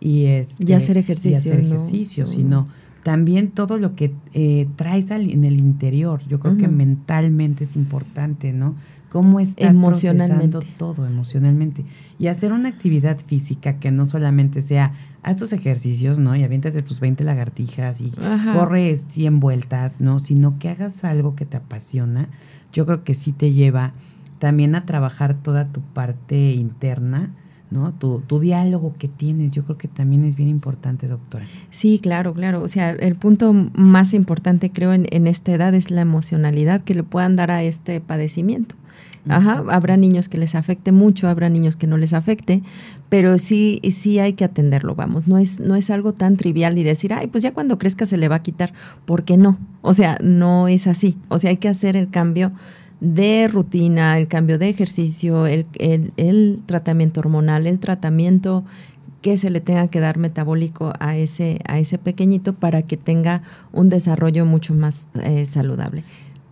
y 0.00 0.26
es 0.26 0.56
y 0.58 0.72
hacer 0.72 0.96
ejercicio, 0.96 1.38
hacer 1.38 1.60
ejercicio, 1.60 2.26
sino 2.26 2.66
también 3.02 3.50
todo 3.50 3.78
lo 3.78 3.94
que 3.94 4.12
eh, 4.34 4.68
traes 4.76 5.10
en 5.10 5.44
el 5.44 5.58
interior. 5.58 6.20
Yo 6.28 6.40
creo 6.40 6.56
que 6.56 6.68
mentalmente 6.68 7.64
es 7.64 7.76
importante, 7.76 8.52
¿no? 8.52 8.74
Cómo 9.10 9.40
estás 9.40 9.76
procesando 9.76 10.60
todo 10.76 11.06
emocionalmente. 11.06 11.84
Y 12.18 12.28
hacer 12.28 12.52
una 12.52 12.68
actividad 12.68 13.18
física 13.18 13.78
que 13.78 13.90
no 13.90 14.06
solamente 14.06 14.62
sea, 14.62 14.92
haz 15.22 15.36
tus 15.36 15.52
ejercicios, 15.52 16.18
¿no? 16.18 16.36
Y 16.36 16.44
aviéntate 16.44 16.82
tus 16.82 17.00
20 17.00 17.24
lagartijas 17.24 18.00
y 18.00 18.12
corres 18.54 19.06
100 19.08 19.40
vueltas, 19.40 20.00
¿no? 20.00 20.18
Sino 20.20 20.58
que 20.58 20.68
hagas 20.68 21.02
algo 21.04 21.34
que 21.34 21.46
te 21.46 21.56
apasiona. 21.56 22.28
Yo 22.72 22.86
creo 22.86 23.02
que 23.02 23.14
sí 23.14 23.32
te 23.32 23.52
lleva 23.52 23.94
también 24.40 24.74
a 24.74 24.84
trabajar 24.84 25.40
toda 25.40 25.68
tu 25.68 25.80
parte 25.80 26.52
interna, 26.52 27.30
¿no? 27.70 27.92
Tu, 27.92 28.20
tu, 28.22 28.40
diálogo 28.40 28.96
que 28.98 29.06
tienes, 29.06 29.52
yo 29.52 29.64
creo 29.64 29.78
que 29.78 29.86
también 29.86 30.24
es 30.24 30.34
bien 30.34 30.48
importante, 30.48 31.06
doctora. 31.06 31.44
Sí, 31.70 32.00
claro, 32.02 32.34
claro. 32.34 32.62
O 32.62 32.66
sea, 32.66 32.90
el 32.90 33.14
punto 33.14 33.52
más 33.52 34.12
importante, 34.12 34.72
creo, 34.72 34.92
en, 34.92 35.06
en 35.10 35.28
esta 35.28 35.52
edad 35.52 35.72
es 35.74 35.92
la 35.92 36.00
emocionalidad 36.00 36.80
que 36.80 36.94
le 36.94 37.04
puedan 37.04 37.36
dar 37.36 37.52
a 37.52 37.62
este 37.62 38.00
padecimiento. 38.00 38.74
Ajá, 39.28 39.62
habrá 39.68 39.96
niños 39.98 40.28
que 40.28 40.38
les 40.38 40.54
afecte 40.54 40.92
mucho, 40.92 41.28
habrá 41.28 41.50
niños 41.50 41.76
que 41.76 41.86
no 41.86 41.98
les 41.98 42.14
afecte, 42.14 42.62
pero 43.10 43.36
sí, 43.36 43.80
sí 43.92 44.18
hay 44.18 44.32
que 44.32 44.44
atenderlo, 44.44 44.94
vamos, 44.94 45.28
no 45.28 45.36
es, 45.36 45.60
no 45.60 45.76
es 45.76 45.90
algo 45.90 46.14
tan 46.14 46.36
trivial 46.36 46.78
y 46.78 46.84
decir, 46.84 47.12
ay, 47.12 47.26
pues 47.26 47.42
ya 47.42 47.52
cuando 47.52 47.78
crezca 47.78 48.06
se 48.06 48.16
le 48.16 48.28
va 48.28 48.36
a 48.36 48.42
quitar, 48.42 48.72
¿por 49.04 49.24
qué 49.24 49.36
no? 49.36 49.58
O 49.82 49.92
sea, 49.92 50.16
no 50.22 50.68
es 50.68 50.86
así, 50.86 51.18
o 51.28 51.38
sea, 51.38 51.50
hay 51.50 51.58
que 51.58 51.68
hacer 51.68 51.96
el 51.96 52.08
cambio 52.08 52.52
de 53.00 53.48
rutina, 53.48 54.18
el 54.18 54.28
cambio 54.28 54.58
de 54.58 54.68
ejercicio, 54.68 55.46
el, 55.46 55.66
el, 55.78 56.62
tratamiento 56.66 57.20
hormonal, 57.20 57.66
el 57.66 57.78
tratamiento 57.78 58.64
que 59.22 59.38
se 59.38 59.50
le 59.50 59.60
tenga 59.60 59.88
que 59.88 60.00
dar 60.00 60.18
metabólico 60.18 60.92
a 60.98 61.16
ese, 61.16 61.60
a 61.66 61.78
ese 61.78 61.98
pequeñito 61.98 62.54
para 62.54 62.82
que 62.82 62.96
tenga 62.96 63.42
un 63.72 63.88
desarrollo 63.88 64.46
mucho 64.46 64.74
más 64.74 65.08
eh, 65.22 65.46
saludable. 65.46 66.04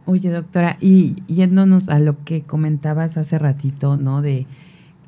Oye, 0.07 0.31
doctora, 0.31 0.79
y 0.81 1.23
yéndonos 1.27 1.91
a 1.91 1.99
lo 1.99 2.23
que 2.25 2.43
comentabas 2.43 3.19
hace 3.19 3.39
ratito, 3.39 3.99
¿no? 3.99 4.23
De 4.23 4.47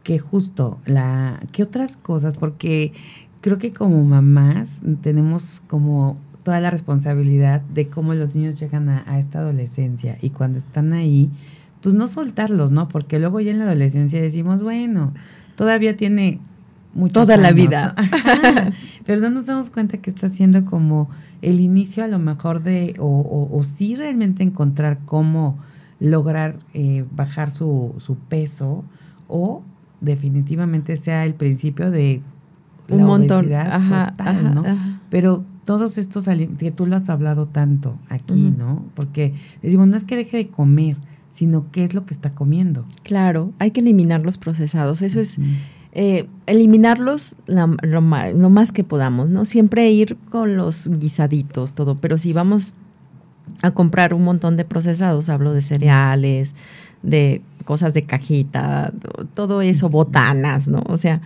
que 0.02 0.18
justo 0.18 0.78
la, 0.84 1.40
¿qué 1.52 1.62
otras 1.62 1.96
cosas? 1.96 2.36
Porque 2.36 2.92
creo 3.40 3.58
que 3.58 3.72
como 3.72 4.04
mamás 4.04 4.82
tenemos 5.00 5.62
como 5.66 6.18
toda 6.42 6.60
la 6.60 6.70
responsabilidad 6.70 7.60
de 7.60 7.88
cómo 7.88 8.14
los 8.14 8.34
niños 8.34 8.58
llegan 8.58 8.88
a, 8.88 9.18
esta 9.18 9.40
adolescencia 9.40 10.16
y 10.20 10.30
cuando 10.30 10.58
están 10.58 10.92
ahí, 10.92 11.30
pues 11.80 11.94
no 11.94 12.08
soltarlos, 12.08 12.70
¿no? 12.70 12.88
Porque 12.88 13.18
luego 13.18 13.40
ya 13.40 13.50
en 13.50 13.58
la 13.58 13.64
adolescencia 13.64 14.20
decimos, 14.20 14.62
bueno, 14.62 15.12
todavía 15.56 15.96
tiene 15.96 16.40
toda 17.12 17.36
la 17.36 17.52
vida. 17.52 17.94
Pero 19.06 19.20
no 19.20 19.30
nos 19.30 19.46
damos 19.46 19.70
cuenta 19.70 19.98
que 19.98 20.10
está 20.10 20.28
siendo 20.28 20.64
como 20.64 21.08
el 21.42 21.60
inicio 21.60 22.04
a 22.04 22.08
lo 22.08 22.18
mejor 22.18 22.62
de, 22.62 22.94
o, 22.98 23.48
o, 23.50 23.62
sí 23.62 23.96
realmente 23.96 24.42
encontrar 24.42 24.98
cómo 25.04 25.58
lograr 25.98 26.58
eh, 26.74 27.04
bajar 27.12 27.50
su, 27.50 27.94
su 27.98 28.16
peso 28.16 28.84
o 29.28 29.62
definitivamente 30.00 30.96
sea 30.96 31.24
el 31.26 31.34
principio 31.34 31.90
de 31.90 32.22
la 32.88 32.96
Un 32.96 33.04
montón. 33.04 33.38
obesidad 33.40 34.10
total, 34.10 34.54
¿no? 34.54 34.99
Pero 35.10 35.44
todos 35.64 35.98
estos 35.98 36.26
que 36.58 36.70
tú 36.70 36.86
lo 36.86 36.96
has 36.96 37.08
hablado 37.10 37.46
tanto 37.46 37.98
aquí, 38.08 38.54
¿no? 38.56 38.84
Porque 38.94 39.34
decimos, 39.62 39.88
no 39.88 39.96
es 39.96 40.04
que 40.04 40.16
deje 40.16 40.36
de 40.38 40.48
comer, 40.48 40.96
sino 41.28 41.70
qué 41.70 41.84
es 41.84 41.94
lo 41.94 42.06
que 42.06 42.14
está 42.14 42.34
comiendo. 42.34 42.84
Claro, 43.02 43.52
hay 43.58 43.70
que 43.72 43.80
eliminar 43.80 44.22
los 44.22 44.38
procesados. 44.38 45.02
Eso 45.02 45.20
es 45.20 45.36
eh, 45.92 46.28
eliminarlos 46.46 47.36
lo, 47.46 48.00
más 48.00 48.72
que 48.72 48.84
podamos, 48.84 49.28
¿no? 49.28 49.44
Siempre 49.44 49.90
ir 49.90 50.16
con 50.30 50.56
los 50.56 50.88
guisaditos, 50.88 51.74
todo, 51.74 51.96
pero 51.96 52.16
si 52.16 52.32
vamos 52.32 52.74
a 53.62 53.72
comprar 53.72 54.14
un 54.14 54.22
montón 54.22 54.56
de 54.56 54.64
procesados, 54.64 55.28
hablo 55.28 55.52
de 55.52 55.62
cereales, 55.62 56.54
de 57.02 57.42
cosas 57.64 57.92
de 57.94 58.04
cajita, 58.04 58.92
todo 59.34 59.62
eso, 59.62 59.88
botanas, 59.88 60.68
¿no? 60.68 60.82
O 60.86 60.96
sea, 60.96 61.22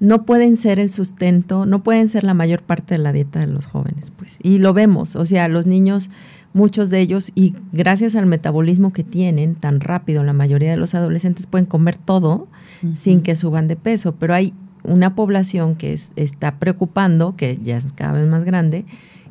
no 0.00 0.24
pueden 0.24 0.56
ser 0.56 0.78
el 0.78 0.90
sustento, 0.90 1.66
no 1.66 1.82
pueden 1.82 2.08
ser 2.08 2.24
la 2.24 2.34
mayor 2.34 2.62
parte 2.62 2.94
de 2.94 2.98
la 2.98 3.12
dieta 3.12 3.40
de 3.40 3.46
los 3.46 3.66
jóvenes, 3.66 4.12
pues. 4.12 4.38
Y 4.42 4.58
lo 4.58 4.72
vemos, 4.72 5.16
o 5.16 5.24
sea, 5.24 5.48
los 5.48 5.66
niños, 5.66 6.10
muchos 6.52 6.90
de 6.90 7.00
ellos, 7.00 7.32
y 7.34 7.54
gracias 7.72 8.14
al 8.14 8.26
metabolismo 8.26 8.92
que 8.92 9.04
tienen 9.04 9.54
tan 9.54 9.80
rápido, 9.80 10.22
la 10.22 10.32
mayoría 10.32 10.70
de 10.70 10.76
los 10.76 10.94
adolescentes 10.94 11.46
pueden 11.46 11.66
comer 11.66 11.96
todo 11.96 12.48
sin 12.94 13.22
que 13.22 13.34
suban 13.34 13.66
de 13.66 13.76
peso, 13.76 14.14
pero 14.14 14.34
hay 14.34 14.54
una 14.84 15.14
población 15.16 15.74
que 15.74 15.92
está 15.92 16.58
preocupando, 16.58 17.34
que 17.36 17.58
ya 17.62 17.76
es 17.76 17.88
cada 17.94 18.12
vez 18.12 18.28
más 18.28 18.44
grande, 18.44 18.84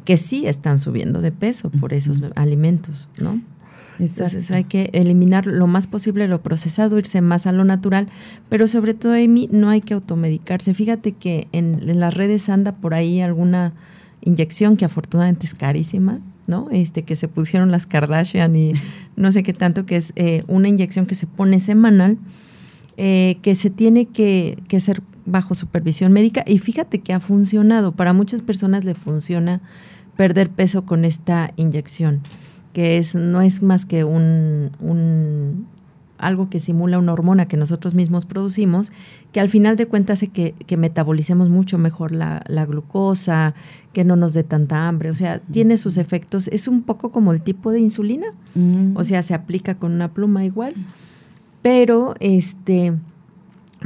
que 0.04 0.18
sí 0.18 0.48
están 0.48 0.80
subiendo 0.80 1.22
de 1.22 1.32
peso 1.32 1.70
por 1.70 1.94
esos 1.94 2.22
alimentos, 2.36 3.10
¿no? 3.22 3.42
Entonces 4.00 4.52
hay 4.52 4.64
que 4.64 4.90
eliminar 4.94 5.46
lo 5.46 5.68
más 5.68 5.88
posible 5.88 6.28
lo 6.28 6.42
procesado, 6.42 6.98
irse 6.98 7.22
más 7.22 7.48
a 7.48 7.52
lo 7.52 7.64
natural, 7.64 8.08
pero 8.50 8.68
sobre 8.68 8.94
todo, 8.94 9.14
Amy, 9.14 9.50
no 9.52 9.70
hay 9.70 9.82
que 9.82 9.94
automedicarse. 9.94 10.74
Fíjate 10.74 11.14
que 11.14 11.48
en, 11.52 12.00
las 12.00 12.14
redes 12.14 12.50
anda 12.50 12.74
por 12.74 12.94
ahí 12.94 13.22
alguna 13.22 13.74
inyección 14.22 14.78
que 14.78 14.86
afortunadamente 14.86 15.46
es 15.46 15.54
carísima, 15.54 16.20
¿no? 16.46 16.70
Este, 16.72 17.04
que 17.04 17.16
se 17.16 17.28
pusieron 17.28 17.72
las 17.72 17.86
Kardashian 17.86 18.56
y 18.56 18.74
no 19.16 19.32
sé 19.32 19.44
qué 19.44 19.54
tanto, 19.54 19.86
que 19.86 19.96
es 19.96 20.14
eh, 20.16 20.44
una 20.48 20.68
inyección 20.68 21.06
que 21.06 21.16
se 21.16 21.28
pone 21.28 21.60
semanal, 21.60 22.18
eh, 22.98 23.38
que 23.42 23.56
se 23.56 23.70
tiene 23.70 24.06
que, 24.06 24.58
que 24.68 24.78
hacer 24.78 25.02
bajo 25.26 25.56
supervisión 25.56 26.14
médica 26.14 26.44
y 26.48 26.60
fíjate 26.60 27.00
que 27.00 27.14
ha 27.14 27.20
funcionado. 27.20 27.92
Para 27.92 28.14
muchas 28.14 28.42
personas 28.42 28.86
le 28.86 28.96
funciona 28.96 29.62
perder 30.16 30.50
peso 30.50 30.86
con 30.86 31.06
esta 31.06 31.52
inyección 31.58 32.22
que 32.78 33.00
es, 33.00 33.16
no 33.16 33.42
es 33.42 33.64
más 33.64 33.88
que 33.88 34.04
un, 34.04 34.70
un, 34.80 35.66
algo 36.20 36.48
que 36.48 36.60
simula 36.60 37.00
una 37.00 37.12
hormona 37.12 37.48
que 37.48 37.58
nosotros 37.58 37.96
mismos 37.96 38.28
producimos, 38.28 38.92
que 39.32 39.40
al 39.40 39.50
final 39.50 39.78
de 39.78 39.88
cuentas 39.88 40.20
hace 40.20 40.28
que, 40.28 40.54
que 40.68 40.78
metabolicemos 40.78 41.50
mucho 41.50 41.80
mejor 41.80 42.12
la, 42.12 42.44
la, 42.46 42.68
glucosa, 42.68 43.56
que 43.94 44.04
no 44.04 44.16
nos 44.16 44.36
dé 44.36 44.44
tanta 44.44 44.88
hambre, 44.88 45.10
o 45.10 45.16
sea, 45.16 45.40
tiene 45.40 45.78
sus 45.78 45.98
efectos, 45.98 46.50
es 46.50 46.68
un 46.68 46.84
poco 46.84 47.12
como 47.12 47.34
el 47.34 47.42
tipo 47.42 47.72
de 47.72 47.80
insulina, 47.80 48.28
mm. 48.54 48.96
o 48.96 49.04
sea, 49.04 49.24
se 49.24 49.34
aplica 49.34 49.74
con 49.74 49.94
una 49.94 50.10
pluma 50.14 50.46
igual, 50.46 50.76
pero 51.64 52.14
este 52.20 52.94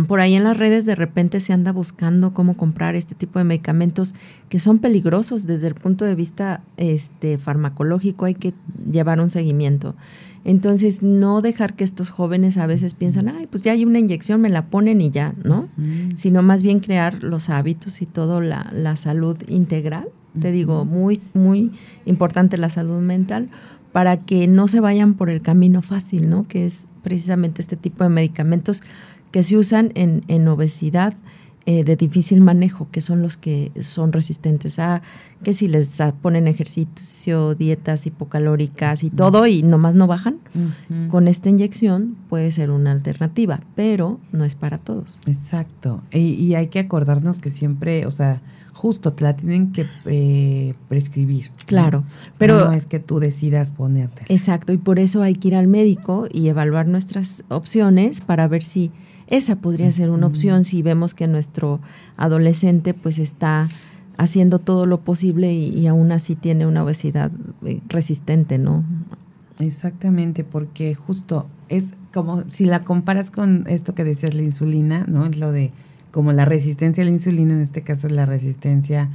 por 0.08 0.22
ahí 0.22 0.36
en 0.36 0.44
las 0.44 0.58
redes 0.58 0.86
de 0.86 0.96
repente 0.96 1.40
se 1.40 1.54
anda 1.54 1.72
buscando 1.72 2.34
cómo 2.34 2.56
comprar 2.56 2.96
este 2.96 3.16
tipo 3.16 3.40
de 3.40 3.46
medicamentos 3.46 4.16
que 4.50 4.60
son 4.60 4.80
peligrosos 4.80 5.46
desde 5.46 5.68
el 5.68 5.76
punto 5.76 6.06
de 6.06 6.16
vista 6.16 6.62
este, 6.78 7.38
farmacológico, 7.38 8.26
hay 8.26 8.36
que 8.36 8.54
llevar 8.90 9.20
un 9.20 9.30
seguimiento. 9.30 9.96
Entonces, 10.44 11.04
no 11.04 11.42
dejar 11.42 11.76
que 11.76 11.84
estos 11.84 12.10
jóvenes 12.10 12.58
a 12.58 12.66
veces 12.66 12.96
piensan, 12.96 13.28
ay, 13.30 13.48
pues 13.48 13.62
ya 13.62 13.74
hay 13.74 13.86
una 13.86 14.00
inyección, 14.00 14.42
me 14.42 14.50
la 14.50 14.64
ponen 14.64 15.00
y 15.00 15.12
ya, 15.12 15.36
¿no? 15.44 15.70
Sino 16.16 16.42
más 16.42 16.64
bien 16.64 16.80
crear 16.80 17.24
los 17.24 17.50
hábitos 17.50 18.02
y 18.02 18.08
todo, 18.08 18.42
la, 18.42 18.68
la 18.74 18.96
salud 18.96 19.38
integral, 19.48 20.10
te 20.40 20.52
digo, 20.52 20.84
muy, 20.84 21.22
muy 21.36 21.72
importante 22.06 22.58
la 22.58 22.70
salud 22.70 23.02
mental, 23.02 23.50
para 23.92 24.18
que 24.18 24.48
no 24.48 24.68
se 24.68 24.80
vayan 24.80 25.14
por 25.14 25.30
el 25.30 25.42
camino 25.42 25.84
fácil, 25.84 26.30
¿no? 26.30 26.48
Que 26.48 26.66
es 26.66 26.88
precisamente 27.04 27.62
este 27.62 27.76
tipo 27.76 28.04
de 28.04 28.10
medicamentos 28.10 28.82
que 29.32 29.44
se 29.44 29.58
usan 29.58 29.92
en, 29.96 30.24
en 30.28 30.48
obesidad 30.48 31.14
eh, 31.68 31.84
de 31.84 31.96
difícil 31.96 32.42
manejo, 32.42 32.88
que 32.92 33.02
son 33.02 33.22
los 33.22 33.38
que 33.38 33.72
son 33.82 34.14
resistentes 34.14 34.80
a 34.80 35.04
que 35.44 35.54
si 35.54 35.68
les 35.68 36.02
ponen 36.20 36.48
ejercicio, 36.48 37.54
dietas 37.54 38.08
hipocalóricas 38.08 39.04
y 39.04 39.12
todo 39.12 39.46
y 39.46 39.62
nomás 39.62 39.94
no 39.94 40.08
bajan, 40.08 40.40
con 41.10 41.28
esta 41.28 41.50
inyección 41.50 42.16
puede 42.30 42.50
ser 42.50 42.72
una 42.72 42.92
alternativa, 42.92 43.60
pero 43.76 44.20
no 44.32 44.44
es 44.44 44.56
para 44.56 44.80
todos. 44.80 45.20
Exacto. 45.28 46.02
Y, 46.12 46.56
hay 46.56 46.68
que 46.68 46.80
acordarnos 46.80 47.38
que 47.38 47.52
siempre, 47.52 48.08
o 48.08 48.12
sea, 48.12 48.42
justo 48.74 49.14
te 49.14 49.24
la 49.24 49.34
tienen 49.34 49.72
que 49.72 49.86
eh, 50.06 50.74
prescribir. 50.90 51.52
Claro, 51.68 52.04
pero 52.40 52.66
no 52.66 52.72
es 52.72 52.88
que 52.88 53.00
tú 53.00 53.20
decidas 53.20 53.70
ponerte. 53.70 54.24
Exacto, 54.30 54.74
y 54.74 54.78
por 54.78 54.98
eso 54.98 55.22
hay 55.22 55.36
que 55.36 55.50
ir 55.50 55.56
al 55.56 55.68
médico 55.68 56.28
y 56.32 56.48
evaluar 56.48 56.88
nuestras 56.88 57.44
opciones 57.50 58.20
para 58.22 58.48
ver 58.48 58.64
si 58.64 58.92
esa 59.32 59.56
podría 59.56 59.92
ser 59.92 60.10
una 60.10 60.28
opción 60.28 60.64
si 60.64 60.84
vemos 60.84 61.14
que 61.14 61.26
nuestro 61.26 61.80
adolescente 62.18 62.94
pues 62.94 63.18
está 63.18 63.70
haciendo 64.18 64.60
todo 64.60 64.86
lo 64.86 65.00
posible 65.00 65.54
y, 65.54 65.88
aún 65.88 66.12
así 66.12 66.36
tiene 66.36 66.68
una 66.68 66.84
obesidad 66.84 67.32
eh, 67.66 67.82
resistente, 67.88 68.60
¿no? 68.60 68.84
Exactamente, 69.58 70.44
porque 70.44 70.94
justo 70.96 71.48
es 71.70 71.96
como 72.14 72.44
si 72.50 72.66
la 72.66 72.84
comparas 72.84 73.32
con 73.32 73.64
esto 73.68 73.96
que 73.96 74.04
decías 74.04 74.36
la 74.36 74.44
insulina, 74.44 75.06
¿no? 75.08 75.26
Es 75.26 75.38
lo 75.38 75.52
de 75.52 75.72
como 76.12 76.34
la 76.34 76.44
resistencia 76.44 77.04
a 77.04 77.06
la 77.06 77.12
insulina, 77.12 77.54
en 77.54 77.62
este 77.62 77.84
caso 77.84 78.08
es 78.08 78.14
la 78.14 78.26
resistencia 78.26 79.10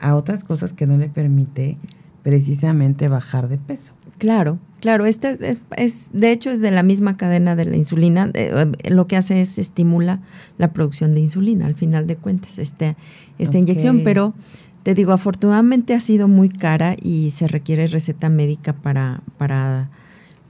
a 0.00 0.16
otras 0.16 0.42
cosas 0.42 0.72
que 0.72 0.86
no 0.88 0.96
le 0.96 1.08
permite 1.08 1.78
precisamente 2.22 3.08
bajar 3.08 3.48
de 3.48 3.58
peso. 3.58 3.92
Claro, 4.18 4.58
claro, 4.80 5.06
este 5.06 5.36
es, 5.48 5.62
es, 5.76 6.08
de 6.12 6.30
hecho 6.30 6.50
es 6.50 6.60
de 6.60 6.70
la 6.70 6.82
misma 6.82 7.16
cadena 7.16 7.56
de 7.56 7.64
la 7.64 7.76
insulina, 7.76 8.30
eh, 8.34 8.70
eh, 8.82 8.90
lo 8.90 9.06
que 9.06 9.16
hace 9.16 9.40
es 9.40 9.58
estimula 9.58 10.20
la 10.58 10.72
producción 10.72 11.14
de 11.14 11.20
insulina 11.20 11.66
al 11.66 11.74
final 11.74 12.06
de 12.06 12.16
cuentas, 12.16 12.58
este, 12.58 12.96
esta 13.38 13.56
inyección, 13.56 14.02
pero 14.04 14.34
te 14.82 14.94
digo, 14.94 15.12
afortunadamente 15.12 15.94
ha 15.94 16.00
sido 16.00 16.28
muy 16.28 16.50
cara 16.50 16.96
y 17.00 17.30
se 17.30 17.48
requiere 17.48 17.86
receta 17.86 18.28
médica 18.28 18.74
para, 18.74 19.22
para, 19.38 19.88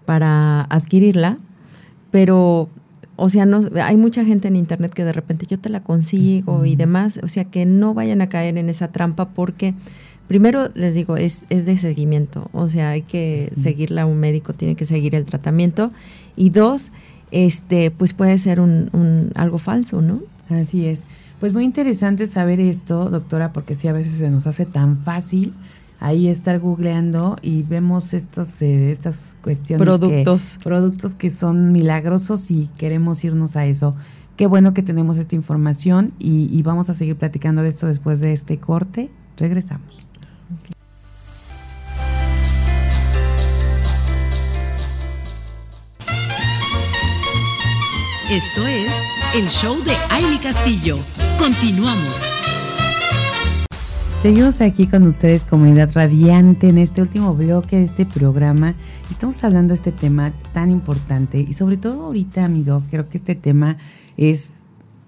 para 0.04 0.62
adquirirla, 0.62 1.38
pero 2.10 2.68
o 3.22 3.28
sea, 3.28 3.44
no, 3.44 3.60
hay 3.82 3.98
mucha 3.98 4.24
gente 4.24 4.48
en 4.48 4.56
internet 4.56 4.94
que 4.94 5.04
de 5.04 5.12
repente 5.12 5.46
yo 5.46 5.58
te 5.58 5.68
la 5.68 5.82
consigo 5.82 6.64
y 6.64 6.74
demás, 6.74 7.20
o 7.22 7.28
sea, 7.28 7.44
que 7.44 7.66
no 7.66 7.92
vayan 7.92 8.22
a 8.22 8.30
caer 8.30 8.56
en 8.56 8.70
esa 8.70 8.88
trampa 8.88 9.28
porque 9.28 9.74
primero 10.30 10.70
les 10.74 10.94
digo, 10.94 11.16
es, 11.16 11.44
es 11.48 11.66
de 11.66 11.76
seguimiento, 11.76 12.50
o 12.52 12.68
sea, 12.68 12.90
hay 12.90 13.02
que 13.02 13.52
seguirla, 13.60 14.06
un 14.06 14.20
médico 14.20 14.52
tiene 14.52 14.76
que 14.76 14.84
seguir 14.84 15.16
el 15.16 15.24
tratamiento. 15.24 15.90
Y 16.36 16.50
dos, 16.50 16.92
este, 17.32 17.90
pues 17.90 18.14
puede 18.14 18.38
ser 18.38 18.60
un, 18.60 19.32
algo 19.34 19.58
falso, 19.58 20.00
¿no? 20.00 20.20
Así 20.48 20.86
es. 20.86 21.04
Pues 21.40 21.52
muy 21.52 21.64
interesante 21.64 22.26
saber 22.26 22.60
esto, 22.60 23.10
doctora, 23.10 23.52
porque 23.52 23.74
sí 23.74 23.88
a 23.88 23.92
veces 23.92 24.18
se 24.18 24.30
nos 24.30 24.46
hace 24.46 24.66
tan 24.66 24.98
fácil 24.98 25.52
ahí 25.98 26.28
estar 26.28 26.60
googleando 26.60 27.36
y 27.42 27.64
vemos 27.64 28.14
estos 28.14 28.62
eh, 28.62 28.92
estas 28.92 29.36
cuestiones 29.42 29.84
productos 29.84 30.60
productos 30.62 31.14
que 31.16 31.28
son 31.28 31.72
milagrosos 31.72 32.52
y 32.52 32.70
queremos 32.78 33.22
irnos 33.22 33.54
a 33.56 33.66
eso 33.66 33.94
qué 34.36 34.46
bueno 34.46 34.72
que 34.72 34.82
tenemos 34.82 35.18
esta 35.18 35.34
información 35.34 36.14
y, 36.18 36.48
y 36.56 36.62
vamos 36.62 36.88
a 36.88 36.94
seguir 36.94 37.16
platicando 37.16 37.62
de 37.62 37.68
esto 37.68 37.86
después 37.86 38.18
de 38.20 38.32
este 38.32 38.56
corte 38.56 39.10
regresamos 39.36 40.09
Esto 48.30 48.64
es 48.64 48.88
el 49.34 49.48
show 49.48 49.82
de 49.82 49.90
Aile 50.08 50.38
Castillo. 50.40 51.00
Continuamos. 51.36 52.14
Seguimos 54.22 54.60
aquí 54.60 54.86
con 54.86 55.02
ustedes, 55.02 55.42
comunidad 55.42 55.90
radiante, 55.94 56.68
en 56.68 56.78
este 56.78 57.02
último 57.02 57.34
bloque 57.34 57.78
de 57.78 57.82
este 57.82 58.06
programa. 58.06 58.76
Estamos 59.10 59.42
hablando 59.42 59.72
de 59.72 59.78
este 59.78 59.90
tema 59.90 60.32
tan 60.52 60.70
importante 60.70 61.40
y 61.40 61.54
sobre 61.54 61.76
todo 61.76 62.04
ahorita, 62.04 62.46
mi 62.46 62.62
doc, 62.62 62.84
creo 62.88 63.08
que 63.08 63.18
este 63.18 63.34
tema 63.34 63.78
es 64.16 64.52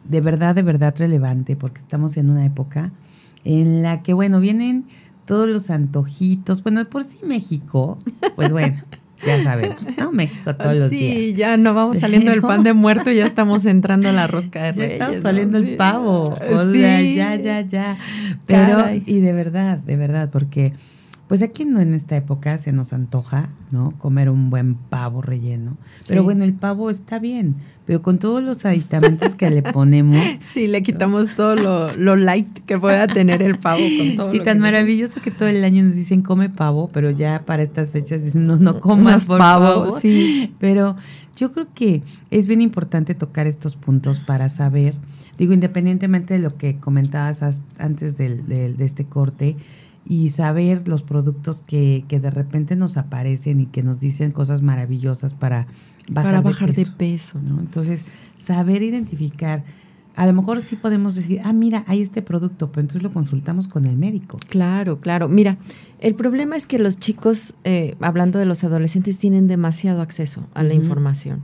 de 0.03 0.21
verdad, 0.21 0.57
de 0.57 0.63
verdad 0.63 0.93
relevante 0.99 1.55
porque 1.55 1.79
estamos 1.79 2.17
en 2.17 2.29
una 2.29 2.45
época 2.45 2.91
en 3.45 3.83
la 3.83 4.03
que, 4.03 4.15
bueno, 4.15 4.41
vienen 4.41 4.87
todos 5.27 5.49
los 5.49 5.71
antojitos. 5.71 6.65
Bueno, 6.65 6.85
por 6.87 7.05
sí 7.05 7.19
México, 7.25 7.99
pues 8.35 8.51
bueno, 8.51 8.83
ya 9.27 9.43
sabemos, 9.43 9.87
¿no? 9.97 10.13
México 10.13 10.55
todos 10.55 10.77
los 10.77 10.91
días. 10.91 11.15
Sí, 11.15 11.35
ya 11.35 11.57
no 11.57 11.75
vamos 11.75 11.99
saliendo 11.99 12.31
del 12.31 12.43
pan 12.43 12.63
de 12.63 12.73
muerto 12.75 13.11
y 13.11 13.17
ya 13.17 13.27
estamos 13.27 13.65
entrando 13.65 14.09
a 14.09 14.13
la 14.13 14.27
rosca 14.27 14.65
de 14.65 14.73
reyes. 14.73 14.89
Ya 14.89 14.95
estamos 14.95 15.23
saliendo 15.23 15.59
el 15.59 15.77
pavo, 15.77 16.39
o 16.51 16.73
sea, 16.73 17.01
ya, 17.03 17.37
ya, 17.37 17.61
ya. 17.61 17.97
Pero, 18.47 18.85
y 19.07 19.21
de 19.21 19.33
verdad, 19.33 19.79
de 19.79 19.97
verdad, 19.97 20.31
porque 20.31 20.73
pues 21.33 21.41
aquí 21.41 21.65
no 21.65 21.81
en 21.81 21.95
esta 21.95 22.15
época 22.15 22.59
se 22.59 22.73
nos 22.73 22.93
antoja, 22.93 23.49
¿no? 23.71 23.95
Comer 23.97 24.29
un 24.29 24.51
buen 24.51 24.75
pavo 24.75 25.23
relleno. 25.23 25.79
Pero 26.07 26.23
bueno, 26.25 26.45
el 26.45 26.53
pavo 26.53 26.91
está 26.91 27.19
bien, 27.19 27.55
pero 27.87 28.03
con 28.03 28.19
todos 28.19 28.43
los 28.43 28.67
aditamentos 28.67 29.35
que 29.35 29.49
le 29.49 29.63
ponemos. 29.63 30.23
Sí, 30.43 30.67
le 30.67 30.83
quitamos 30.83 31.35
todo 31.35 31.57
lo, 31.97 32.17
light 32.17 32.47
que 32.67 32.79
pueda 32.79 33.07
tener 33.07 33.41
el 33.43 33.57
pavo 33.57 33.81
con 33.97 34.17
todo. 34.17 34.31
Sí, 34.31 34.41
tan 34.41 34.59
maravilloso 34.59 35.23
que 35.23 35.31
todo 35.31 35.49
el 35.49 35.65
año 35.65 35.83
nos 35.85 35.95
dicen 35.95 36.21
come 36.21 36.51
pavo, 36.51 36.91
pero 36.93 37.11
ya 37.11 37.47
para 37.47 37.63
estas 37.63 37.91
fechas 37.91 38.23
dicen 38.23 38.47
no, 38.47 38.57
no 38.57 38.79
comas 38.81 39.25
pavo. 39.25 39.99
Sí. 40.01 40.53
Pero 40.61 40.97
yo 41.35 41.51
creo 41.51 41.69
que 41.75 42.03
es 42.31 42.47
bien 42.47 42.61
importante 42.61 43.15
tocar 43.15 43.47
estos 43.47 43.77
puntos 43.77 44.21
para 44.21 44.51
saber, 44.51 44.95
digo, 45.39 45.55
independientemente 45.55 46.35
de 46.35 46.41
lo 46.41 46.59
que 46.59 46.77
comentabas 46.77 47.63
antes 47.79 48.19
de 48.19 48.75
este 48.81 49.07
corte, 49.07 49.57
y 50.05 50.31
saber 50.31 50.89
los 50.89 51.03
productos 51.03 51.63
que, 51.63 52.05
que 52.09 52.21
de 52.21 52.31
repente 52.31 52.77
nos 52.77 52.97
aparecen 52.97 53.61
y 53.61 53.67
que 53.67 53.83
nos 53.83 54.01
dicen 54.01 54.33
cosas 54.33 54.63
maravillosas 54.63 55.35
para 55.35 55.67
bajar, 56.09 56.33
para 56.33 56.41
bajar 56.41 56.73
de 56.73 56.87
peso. 56.87 57.41
¿no? 57.41 57.61
Entonces, 57.61 58.05
saber 58.37 58.83
identificar, 58.83 59.63
a 60.17 60.27
lo 60.27 60.33
mejor 60.33 60.61
sí 60.61 60.77
podemos 60.77 61.15
decir, 61.15 61.41
ah, 61.45 61.53
mira, 61.53 61.85
hay 61.87 62.03
este 62.03 62.21
producto, 62.21 62.71
pero 62.71 62.83
entonces 62.83 63.03
lo 63.03 63.13
consultamos 63.13 63.69
con 63.69 63.85
el 63.85 63.97
médico. 63.97 64.39
Claro, 64.49 65.01
claro. 65.01 65.29
Mira, 65.29 65.57
el 66.01 66.15
problema 66.15 66.57
es 66.57 66.67
que 66.67 66.79
los 66.79 66.99
chicos, 66.99 67.55
eh, 67.65 67.97
hablando 68.01 68.39
de 68.39 68.47
los 68.47 68.65
adolescentes, 68.65 69.19
tienen 69.19 69.47
demasiado 69.47 70.03
acceso 70.03 70.47
a 70.55 70.63
la 70.63 70.75
información 70.75 71.43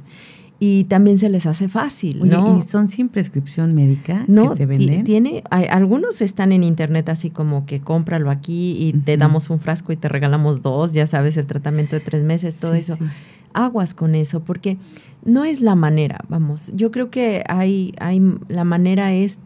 y 0.60 0.84
también 0.84 1.18
se 1.18 1.28
les 1.28 1.46
hace 1.46 1.68
fácil, 1.68 2.28
¿no? 2.28 2.58
¿Y 2.58 2.62
son 2.62 2.88
sin 2.88 3.08
prescripción 3.08 3.74
médica 3.74 4.24
no, 4.26 4.50
que 4.50 4.56
se 4.56 4.66
venden? 4.66 5.04
Tiene, 5.04 5.44
hay, 5.50 5.66
algunos 5.66 6.20
están 6.20 6.50
en 6.50 6.64
internet 6.64 7.08
así 7.08 7.30
como 7.30 7.64
que 7.64 7.80
cómpralo 7.80 8.30
aquí 8.30 8.76
y 8.78 8.92
te 8.92 9.16
damos 9.16 9.50
un 9.50 9.60
frasco 9.60 9.92
y 9.92 9.96
te 9.96 10.08
regalamos 10.08 10.60
dos, 10.60 10.94
ya 10.94 11.06
sabes, 11.06 11.36
el 11.36 11.46
tratamiento 11.46 11.94
de 11.94 12.00
tres 12.00 12.24
meses, 12.24 12.58
todo 12.58 12.74
eso. 12.74 12.98
Aguas 13.54 13.94
con 13.94 14.14
eso, 14.14 14.40
porque 14.40 14.76
no 15.24 15.44
es 15.44 15.60
la 15.60 15.74
manera, 15.74 16.24
vamos. 16.28 16.72
Yo 16.74 16.90
creo 16.90 17.08
que 17.08 17.44
hay, 17.48 17.94
hay, 17.98 18.20
la 18.48 18.64
manera 18.64 19.14
es 19.14 19.38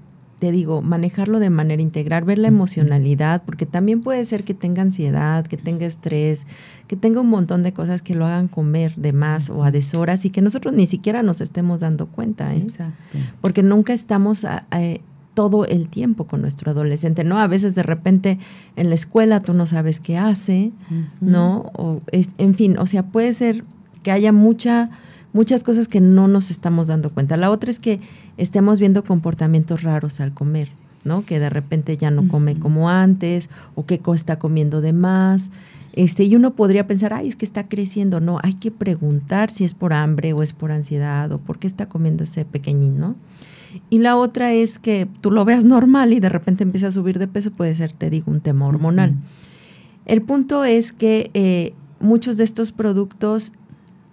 te 0.43 0.51
digo, 0.51 0.83
manejarlo 0.83 1.39
de 1.39 1.51
manera 1.51 1.81
integral, 1.81 2.25
ver 2.25 2.37
la 2.37 2.49
emocionalidad, 2.49 3.45
porque 3.45 3.65
también 3.65 4.01
puede 4.01 4.25
ser 4.25 4.43
que 4.43 4.55
tenga 4.55 4.83
ansiedad, 4.83 5.47
que 5.47 5.57
tenga 5.57 5.87
estrés, 5.87 6.49
que 6.89 6.97
tenga 6.97 7.21
un 7.21 7.29
montón 7.29 7.63
de 7.63 7.73
cosas 7.73 8.03
que 8.03 8.17
lo 8.17 8.27
hagan 8.27 8.49
comer 8.49 8.97
de 8.97 9.13
más 9.13 9.51
o 9.51 9.63
a 9.63 9.71
deshoras 9.71 10.25
y 10.25 10.31
que 10.31 10.43
nosotros 10.43 10.75
ni 10.75 10.89
siquiera 10.89 11.23
nos 11.23 11.41
estemos 11.41 11.79
dando 11.79 12.09
cuenta, 12.09 12.53
¿eh? 12.57 12.59
Exacto. 12.59 13.19
Porque 13.41 13.63
nunca 13.63 13.93
estamos 13.93 14.45
todo 15.35 15.65
el 15.65 15.87
tiempo 15.87 16.27
con 16.27 16.41
nuestro 16.41 16.73
adolescente, 16.73 17.23
¿no? 17.23 17.39
A 17.39 17.47
veces 17.47 17.77
de 17.77 17.85
repente 17.85 18.41
en 18.75 18.89
la 18.89 18.97
escuela 18.97 19.39
tú 19.39 19.55
no 19.55 19.67
sabes 19.67 20.01
qué 20.01 20.19
hace, 20.19 20.73
¿no? 21.21 21.71
O 21.75 22.03
en 22.11 22.55
fin, 22.57 22.79
o 22.79 22.87
sea, 22.89 23.05
puede 23.05 23.33
ser 23.33 23.63
que 24.03 24.11
haya 24.11 24.33
mucha 24.33 24.91
muchas 25.33 25.62
cosas 25.62 25.89
que 25.89 26.01
no 26.01 26.29
nos 26.29 26.51
estamos 26.51 26.89
dando 26.89 27.11
cuenta. 27.11 27.37
La 27.37 27.51
otra 27.51 27.71
es 27.71 27.79
que 27.79 28.01
estemos 28.37 28.81
viendo 28.81 29.05
comportamientos 29.05 29.83
raros 29.83 30.21
al 30.21 30.33
comer, 30.33 30.69
¿no? 31.05 31.25
Que 31.25 31.39
de 31.39 31.51
repente 31.51 31.97
ya 31.97 32.11
no 32.11 32.29
come 32.29 32.59
como 32.59 32.89
antes 32.89 33.51
o 33.75 33.87
que 33.87 34.01
está 34.15 34.39
comiendo 34.39 34.81
de 34.81 34.93
más. 34.93 35.51
Este, 35.95 36.25
y 36.25 36.37
uno 36.37 36.55
podría 36.55 36.87
pensar, 36.87 37.12
ay, 37.12 37.29
es 37.29 37.37
que 37.37 37.45
está 37.45 37.69
creciendo. 37.69 38.21
No, 38.21 38.39
hay 38.43 38.55
que 38.55 38.71
preguntar 38.71 39.51
si 39.51 39.65
es 39.65 39.75
por 39.75 39.93
hambre 39.93 40.33
o 40.33 40.43
es 40.43 40.53
por 40.53 40.73
ansiedad 40.73 41.31
o 41.33 41.39
por 41.39 41.59
qué 41.59 41.67
está 41.67 41.89
comiendo 41.89 42.25
ese 42.25 42.45
pequeñín, 42.45 42.99
¿no? 42.99 43.15
Y 43.89 43.99
la 43.99 44.17
otra 44.17 44.53
es 44.53 44.79
que 44.79 45.09
tú 45.21 45.31
lo 45.31 45.45
veas 45.45 45.65
normal 45.65 46.12
y 46.12 46.21
de 46.21 46.29
repente 46.29 46.62
empieza 46.62 46.89
a 46.89 46.91
subir 46.91 47.19
de 47.19 47.27
peso, 47.27 47.51
puede 47.51 47.75
ser, 47.75 47.93
te 47.93 48.11
digo, 48.11 48.31
un 48.31 48.41
tema 48.41 48.67
hormonal. 48.67 49.15
El 50.05 50.23
punto 50.23 50.65
es 50.65 50.93
que 50.93 51.31
eh, 51.33 51.75
muchos 52.01 52.37
de 52.37 52.45
estos 52.45 52.73
productos 52.73 53.53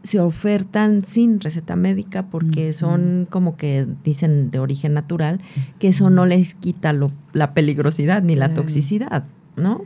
se 0.03 0.19
ofertan 0.19 1.03
sin 1.03 1.39
receta 1.39 1.75
médica 1.75 2.27
porque 2.27 2.71
son 2.73 3.27
como 3.29 3.57
que 3.57 3.85
dicen 4.03 4.49
de 4.49 4.59
origen 4.59 4.93
natural, 4.93 5.39
que 5.77 5.89
eso 5.89 6.09
no 6.09 6.25
les 6.25 6.55
quita 6.55 6.93
lo, 6.93 7.11
la 7.33 7.53
peligrosidad 7.53 8.23
ni 8.23 8.35
la 8.35 8.53
toxicidad, 8.53 9.25
¿no? 9.57 9.83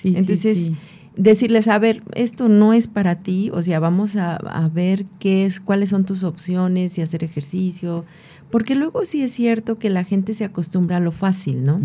Sí, 0.00 0.14
Entonces, 0.16 0.72
decirles, 1.16 1.68
a 1.68 1.78
ver, 1.78 2.02
esto 2.14 2.48
no 2.48 2.72
es 2.72 2.88
para 2.88 3.16
ti, 3.16 3.50
o 3.54 3.62
sea, 3.62 3.78
vamos 3.78 4.16
a, 4.16 4.68
ver 4.74 5.06
qué 5.20 5.46
es, 5.46 5.60
cuáles 5.60 5.90
son 5.90 6.04
tus 6.04 6.24
opciones 6.24 6.98
y 6.98 7.02
hacer 7.02 7.22
ejercicio, 7.22 8.04
porque 8.50 8.74
luego 8.74 9.04
sí 9.04 9.22
es 9.22 9.32
cierto 9.32 9.78
que 9.78 9.90
la 9.90 10.02
gente 10.02 10.34
se 10.34 10.44
acostumbra 10.44 10.96
a 10.96 11.00
lo 11.00 11.12
fácil, 11.12 11.64
¿no? 11.64 11.80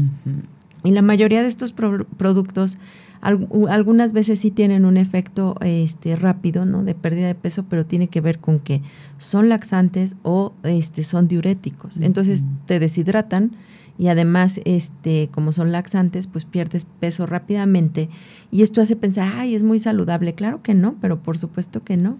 Y 0.83 0.91
la 0.91 1.01
mayoría 1.01 1.41
de 1.41 1.47
estos 1.47 1.73
productos 1.73 2.77
algunas 3.21 4.13
veces 4.13 4.39
sí 4.39 4.51
tienen 4.51 4.85
un 4.85 4.97
efecto 4.97 5.55
este, 5.61 6.15
rápido, 6.15 6.65
¿no? 6.65 6.83
De 6.83 6.95
pérdida 6.95 7.27
de 7.27 7.35
peso, 7.35 7.65
pero 7.69 7.85
tiene 7.85 8.07
que 8.07 8.21
ver 8.21 8.39
con 8.39 8.59
que 8.59 8.81
son 9.17 9.49
laxantes 9.49 10.15
o 10.23 10.53
este, 10.63 11.03
son 11.03 11.27
diuréticos. 11.27 11.97
Entonces 11.97 12.45
te 12.65 12.79
deshidratan 12.79 13.51
y 13.97 14.09
además, 14.09 14.61
este, 14.65 15.29
como 15.31 15.51
son 15.51 15.71
laxantes, 15.71 16.27
pues 16.27 16.45
pierdes 16.45 16.85
peso 16.85 17.25
rápidamente. 17.25 18.09
Y 18.51 18.61
esto 18.61 18.81
hace 18.81 18.95
pensar, 18.95 19.31
ay, 19.35 19.55
es 19.55 19.63
muy 19.63 19.79
saludable. 19.79 20.35
Claro 20.35 20.61
que 20.61 20.73
no, 20.73 20.95
pero 21.01 21.19
por 21.21 21.37
supuesto 21.37 21.83
que 21.83 21.97
no. 21.97 22.17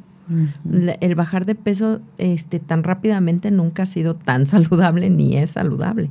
El 0.99 1.15
bajar 1.15 1.45
de 1.45 1.55
peso 1.55 2.01
este, 2.17 2.59
tan 2.59 2.83
rápidamente 2.83 3.49
nunca 3.49 3.83
ha 3.83 3.85
sido 3.85 4.15
tan 4.15 4.45
saludable 4.47 5.09
ni 5.09 5.37
es 5.37 5.51
saludable. 5.51 6.09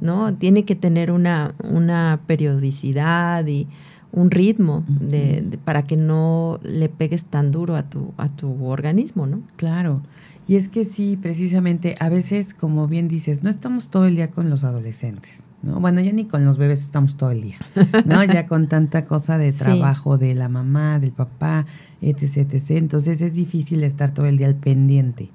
¿no? 0.00 0.34
Tiene 0.34 0.64
que 0.64 0.74
tener 0.74 1.10
una, 1.10 1.54
una 1.62 2.20
periodicidad 2.26 3.46
y 3.46 3.66
un 4.12 4.30
ritmo 4.30 4.84
de, 4.88 5.58
para 5.64 5.82
que 5.82 5.96
no 5.96 6.58
le 6.62 6.88
pegues 6.88 7.24
tan 7.24 7.52
duro 7.52 7.76
a 7.76 7.84
tu, 7.84 8.12
a 8.16 8.28
tu 8.28 8.64
organismo, 8.64 9.26
¿no? 9.26 9.42
Claro. 9.56 10.02
Y 10.48 10.56
es 10.56 10.68
que 10.68 10.84
sí, 10.84 11.18
precisamente, 11.20 11.96
a 11.98 12.08
veces, 12.08 12.54
como 12.54 12.86
bien 12.86 13.08
dices, 13.08 13.42
no 13.42 13.50
estamos 13.50 13.90
todo 13.90 14.06
el 14.06 14.14
día 14.14 14.30
con 14.30 14.48
los 14.48 14.62
adolescentes, 14.62 15.48
¿no? 15.62 15.80
Bueno, 15.80 16.00
ya 16.00 16.12
ni 16.12 16.24
con 16.24 16.44
los 16.44 16.56
bebés 16.56 16.82
estamos 16.82 17.16
todo 17.16 17.32
el 17.32 17.42
día, 17.42 17.58
¿no? 18.04 18.22
ya 18.22 18.46
con 18.46 18.68
tanta 18.68 19.04
cosa 19.04 19.38
de 19.38 19.52
trabajo 19.52 20.18
de 20.18 20.34
la 20.34 20.48
mamá, 20.48 21.00
del 21.00 21.10
papá, 21.10 21.66
etc., 22.00 22.48
etc. 22.52 22.70
Entonces 22.70 23.20
es 23.20 23.34
difícil 23.34 23.82
estar 23.82 24.14
todo 24.14 24.26
el 24.26 24.38
día 24.38 24.46
al 24.46 24.54
pendiente. 24.54 25.30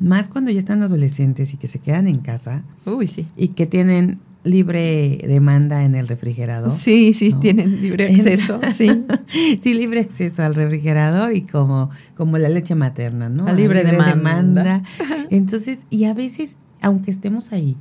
Más 0.00 0.28
cuando 0.28 0.50
ya 0.50 0.58
están 0.58 0.82
adolescentes 0.82 1.52
y 1.52 1.58
que 1.58 1.68
se 1.68 1.78
quedan 1.78 2.06
en 2.06 2.18
casa. 2.18 2.62
Uy, 2.86 3.06
sí. 3.06 3.26
Y 3.36 3.48
que 3.48 3.66
tienen 3.66 4.20
libre 4.46 5.18
demanda 5.26 5.84
en 5.84 5.94
el 5.94 6.08
refrigerador. 6.08 6.72
Sí, 6.72 7.12
sí, 7.12 7.32
tienen 7.32 7.82
libre 7.82 8.06
acceso, 8.14 8.60
sí. 8.72 9.04
sí, 9.60 9.74
libre 9.74 10.00
acceso 10.00 10.42
al 10.42 10.54
refrigerador 10.54 11.34
y 11.34 11.42
como, 11.42 11.90
como 12.16 12.38
la 12.38 12.48
leche 12.48 12.74
materna, 12.74 13.28
¿no? 13.28 13.46
A 13.46 13.52
libre, 13.52 13.84
demanda. 13.84 14.82
Entonces, 15.30 15.86
y 15.90 16.04
a 16.04 16.14
veces, 16.14 16.58
aunque 16.80 17.10
estemos 17.10 17.52
ahí 17.52 17.76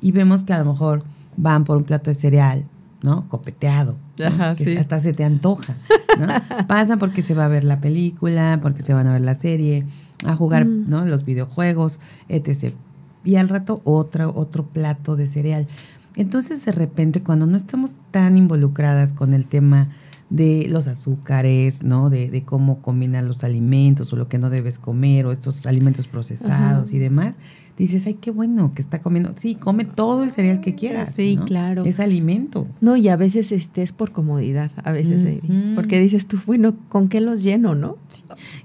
y 0.00 0.12
vemos 0.12 0.42
que 0.42 0.52
a 0.52 0.58
lo 0.58 0.72
mejor 0.72 1.04
van 1.36 1.64
por 1.64 1.76
un 1.76 1.84
plato 1.84 2.10
de 2.10 2.14
cereal, 2.14 2.64
¿no? 3.02 3.28
Copeteado. 3.28 3.96
Ajá, 4.22 4.54
que 4.54 4.78
hasta 4.78 4.98
se 5.00 5.12
te 5.12 5.24
antoja, 5.24 5.76
¿no? 6.18 6.66
Pasan 6.66 6.98
porque 6.98 7.22
se 7.22 7.34
va 7.34 7.46
a 7.46 7.48
ver 7.48 7.64
la 7.64 7.80
película, 7.80 8.58
porque 8.60 8.82
se 8.82 8.92
van 8.92 9.06
a 9.06 9.12
ver 9.12 9.22
la 9.22 9.34
serie, 9.34 9.84
a 10.26 10.34
jugar, 10.34 10.66
mm. 10.66 10.90
¿no? 10.90 11.04
Los 11.06 11.24
videojuegos, 11.24 12.00
etc. 12.28 12.74
Y 13.24 13.36
al 13.36 13.48
rato 13.48 13.80
otro, 13.84 14.32
otro 14.34 14.66
plato 14.66 15.16
de 15.16 15.26
cereal. 15.26 15.66
Entonces, 16.16 16.64
de 16.64 16.72
repente, 16.72 17.22
cuando 17.22 17.46
no 17.46 17.56
estamos 17.56 17.96
tan 18.10 18.36
involucradas 18.36 19.12
con 19.12 19.32
el 19.34 19.46
tema 19.46 19.88
de 20.28 20.66
los 20.68 20.86
azúcares, 20.86 21.82
¿no? 21.82 22.10
De, 22.10 22.30
de 22.30 22.44
cómo 22.44 22.82
combinar 22.82 23.24
los 23.24 23.42
alimentos 23.44 24.12
o 24.12 24.16
lo 24.16 24.28
que 24.28 24.38
no 24.38 24.50
debes 24.50 24.78
comer 24.78 25.26
o 25.26 25.32
estos 25.32 25.66
alimentos 25.66 26.06
procesados 26.06 26.92
y 26.92 26.98
demás, 26.98 27.36
dices, 27.80 28.06
ay, 28.06 28.14
qué 28.14 28.30
bueno 28.30 28.72
que 28.74 28.82
está 28.82 29.00
comiendo. 29.00 29.32
Sí, 29.36 29.54
come 29.54 29.84
todo 29.84 30.22
el 30.22 30.32
cereal 30.32 30.60
que 30.60 30.74
quieras. 30.74 31.14
Sí, 31.14 31.38
claro. 31.46 31.84
Es 31.84 31.98
alimento. 31.98 32.66
No, 32.80 32.96
y 32.96 33.08
a 33.08 33.16
veces 33.16 33.52
este 33.52 33.82
es 33.82 33.92
por 33.92 34.12
comodidad, 34.12 34.70
a 34.84 34.92
veces, 34.92 35.40
porque 35.74 35.98
dices 35.98 36.26
tú, 36.26 36.38
bueno, 36.46 36.76
¿con 36.88 37.08
qué 37.08 37.20
los 37.20 37.42
lleno, 37.42 37.74
no? 37.74 37.96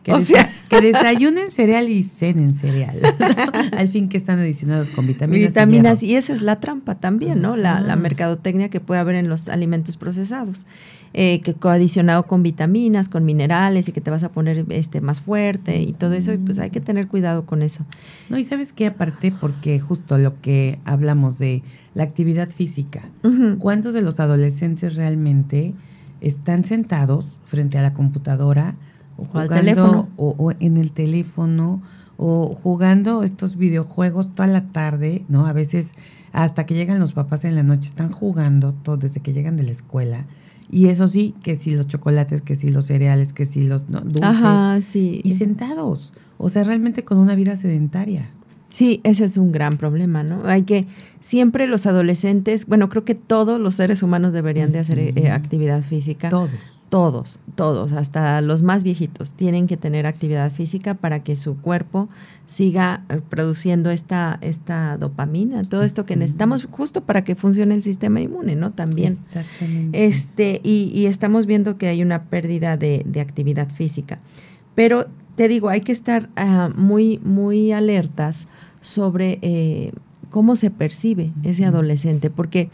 Que 0.03 0.13
o 0.13 0.19
sea, 0.19 0.51
que 0.69 0.81
desayunen 0.81 1.49
cereal 1.49 1.89
y 1.89 2.03
cenen 2.03 2.53
cereal. 2.53 2.99
Al 3.77 3.87
fin 3.87 4.09
que 4.09 4.17
están 4.17 4.39
adicionados 4.39 4.89
con 4.89 5.07
vitaminas. 5.07 5.49
Vitaminas, 5.49 6.03
y, 6.03 6.15
esa 6.15 6.33
es 6.33 6.41
la 6.41 6.59
trampa 6.59 6.95
también, 6.95 7.41
¿no? 7.41 7.55
La, 7.55 7.79
la 7.79 7.95
mercadotecnia 7.95 8.69
que 8.69 8.79
puede 8.79 8.99
haber 8.99 9.15
en 9.15 9.29
los 9.29 9.49
alimentos 9.49 9.97
procesados 9.97 10.67
eh, 11.17 11.39
que 11.39 11.53
coadicionado 11.53 12.27
con 12.27 12.43
vitaminas, 12.43 13.07
con 13.07 13.23
minerales 13.23 13.87
y 13.87 13.93
que 13.93 14.01
te 14.01 14.11
vas 14.11 14.23
a 14.23 14.33
poner 14.33 14.65
este 14.67 14.99
más 14.99 15.21
fuerte 15.21 15.81
y 15.81 15.93
todo 15.93 16.11
eso, 16.11 16.33
y 16.33 16.37
pues 16.37 16.59
hay 16.59 16.71
que 16.71 16.81
tener 16.81 17.07
cuidado 17.07 17.45
con 17.45 17.61
eso. 17.61 17.85
No, 18.27 18.37
y 18.37 18.43
sabes 18.43 18.73
qué, 18.73 18.87
aparte, 18.87 19.31
porque 19.31 19.79
justo 19.79 20.17
lo 20.17 20.41
que 20.41 20.77
hablamos 20.83 21.39
de 21.39 21.63
la 21.93 22.03
actividad 22.03 22.49
física, 22.49 23.03
¿cuántos 23.59 23.93
de 23.93 24.01
los 24.01 24.19
adolescentes 24.19 24.95
realmente 24.95 25.73
están 26.19 26.65
sentados 26.65 27.39
frente 27.45 27.77
a 27.77 27.81
la 27.81 27.93
computadora 27.93 28.75
o 29.15 29.23
jugando 29.23 30.09
o, 30.17 30.51
en 30.59 30.75
el 30.75 30.91
teléfono 30.91 31.81
o 32.17 32.59
jugando 32.61 33.23
estos 33.23 33.55
videojuegos 33.55 34.35
toda 34.35 34.47
la 34.47 34.65
tarde, 34.73 35.23
¿no? 35.29 35.47
A 35.47 35.53
veces 35.53 35.93
hasta 36.33 36.65
que 36.65 36.73
llegan 36.73 36.99
los 36.99 37.13
papás 37.13 37.45
en 37.45 37.55
la 37.55 37.63
noche 37.63 37.87
están 37.87 38.11
jugando 38.11 38.73
todo 38.73 38.97
desde 38.97 39.21
que 39.21 39.31
llegan 39.31 39.55
de 39.55 39.63
la 39.63 39.71
escuela. 39.71 40.25
Y 40.69 40.87
eso 40.87 41.07
sí, 41.07 41.35
que 41.43 41.55
si 41.55 41.71
los 41.71 41.87
chocolates, 41.87 42.41
que 42.41 42.55
si 42.55 42.71
los 42.71 42.85
cereales, 42.85 43.33
que 43.33 43.45
si 43.45 43.63
los 43.63 43.87
dulces. 43.87 44.21
Ajá, 44.23 44.81
sí. 44.81 45.21
Y 45.23 45.31
sentados. 45.31 46.13
O 46.37 46.49
sea, 46.49 46.63
realmente 46.63 47.03
con 47.03 47.17
una 47.17 47.35
vida 47.35 47.55
sedentaria. 47.55 48.29
Sí, 48.69 48.99
ese 49.03 49.25
es 49.25 49.37
un 49.37 49.51
gran 49.51 49.77
problema, 49.77 50.23
¿no? 50.23 50.45
Hay 50.45 50.63
que, 50.63 50.85
siempre 51.21 51.67
los 51.67 51.85
adolescentes, 51.85 52.65
bueno, 52.65 52.89
creo 52.89 53.05
que 53.05 53.15
todos 53.15 53.59
los 53.59 53.75
seres 53.75 54.03
humanos 54.03 54.33
deberían 54.33 54.71
de 54.71 54.79
hacer 54.79 54.99
eh, 54.99 55.31
actividad 55.31 55.81
física. 55.83 56.29
Todos. 56.29 56.51
Todos, 56.89 57.39
todos, 57.55 57.93
hasta 57.93 58.39
los 58.41 58.61
más 58.61 58.83
viejitos, 58.83 59.33
tienen 59.33 59.65
que 59.65 59.75
tener 59.75 60.05
actividad 60.05 60.51
física 60.51 60.93
para 60.93 61.23
que 61.23 61.35
su 61.35 61.57
cuerpo 61.57 62.09
siga 62.45 63.03
eh, 63.09 63.21
produciendo 63.27 63.89
esta, 63.89 64.37
esta 64.41 64.95
dopamina, 64.97 65.63
todo 65.63 65.81
esto 65.81 66.05
que 66.05 66.15
necesitamos 66.15 66.67
justo 66.69 67.01
para 67.01 67.23
que 67.23 67.35
funcione 67.35 67.73
el 67.73 67.81
sistema 67.81 68.21
inmune, 68.21 68.55
¿no? 68.55 68.71
También. 68.71 69.13
Exactamente. 69.13 70.05
Este, 70.05 70.61
y, 70.63 71.07
estamos 71.07 71.47
viendo 71.47 71.77
que 71.77 71.87
hay 71.87 72.03
una 72.03 72.25
pérdida 72.25 72.77
de, 72.77 73.03
de 73.05 73.19
actividad 73.19 73.69
física. 73.69 74.19
Pero 74.75 75.07
te 75.35 75.47
digo, 75.47 75.69
hay 75.69 75.81
que 75.81 75.91
estar 75.91 76.29
ah, 76.35 76.69
muy, 76.75 77.19
muy 77.19 77.71
alertas 77.71 78.47
sobre 78.81 79.39
eh, 79.41 79.91
cómo 80.29 80.55
se 80.55 80.69
percibe 80.69 81.31
ese 81.43 81.65
adolescente, 81.65 82.29
porque 82.29 82.69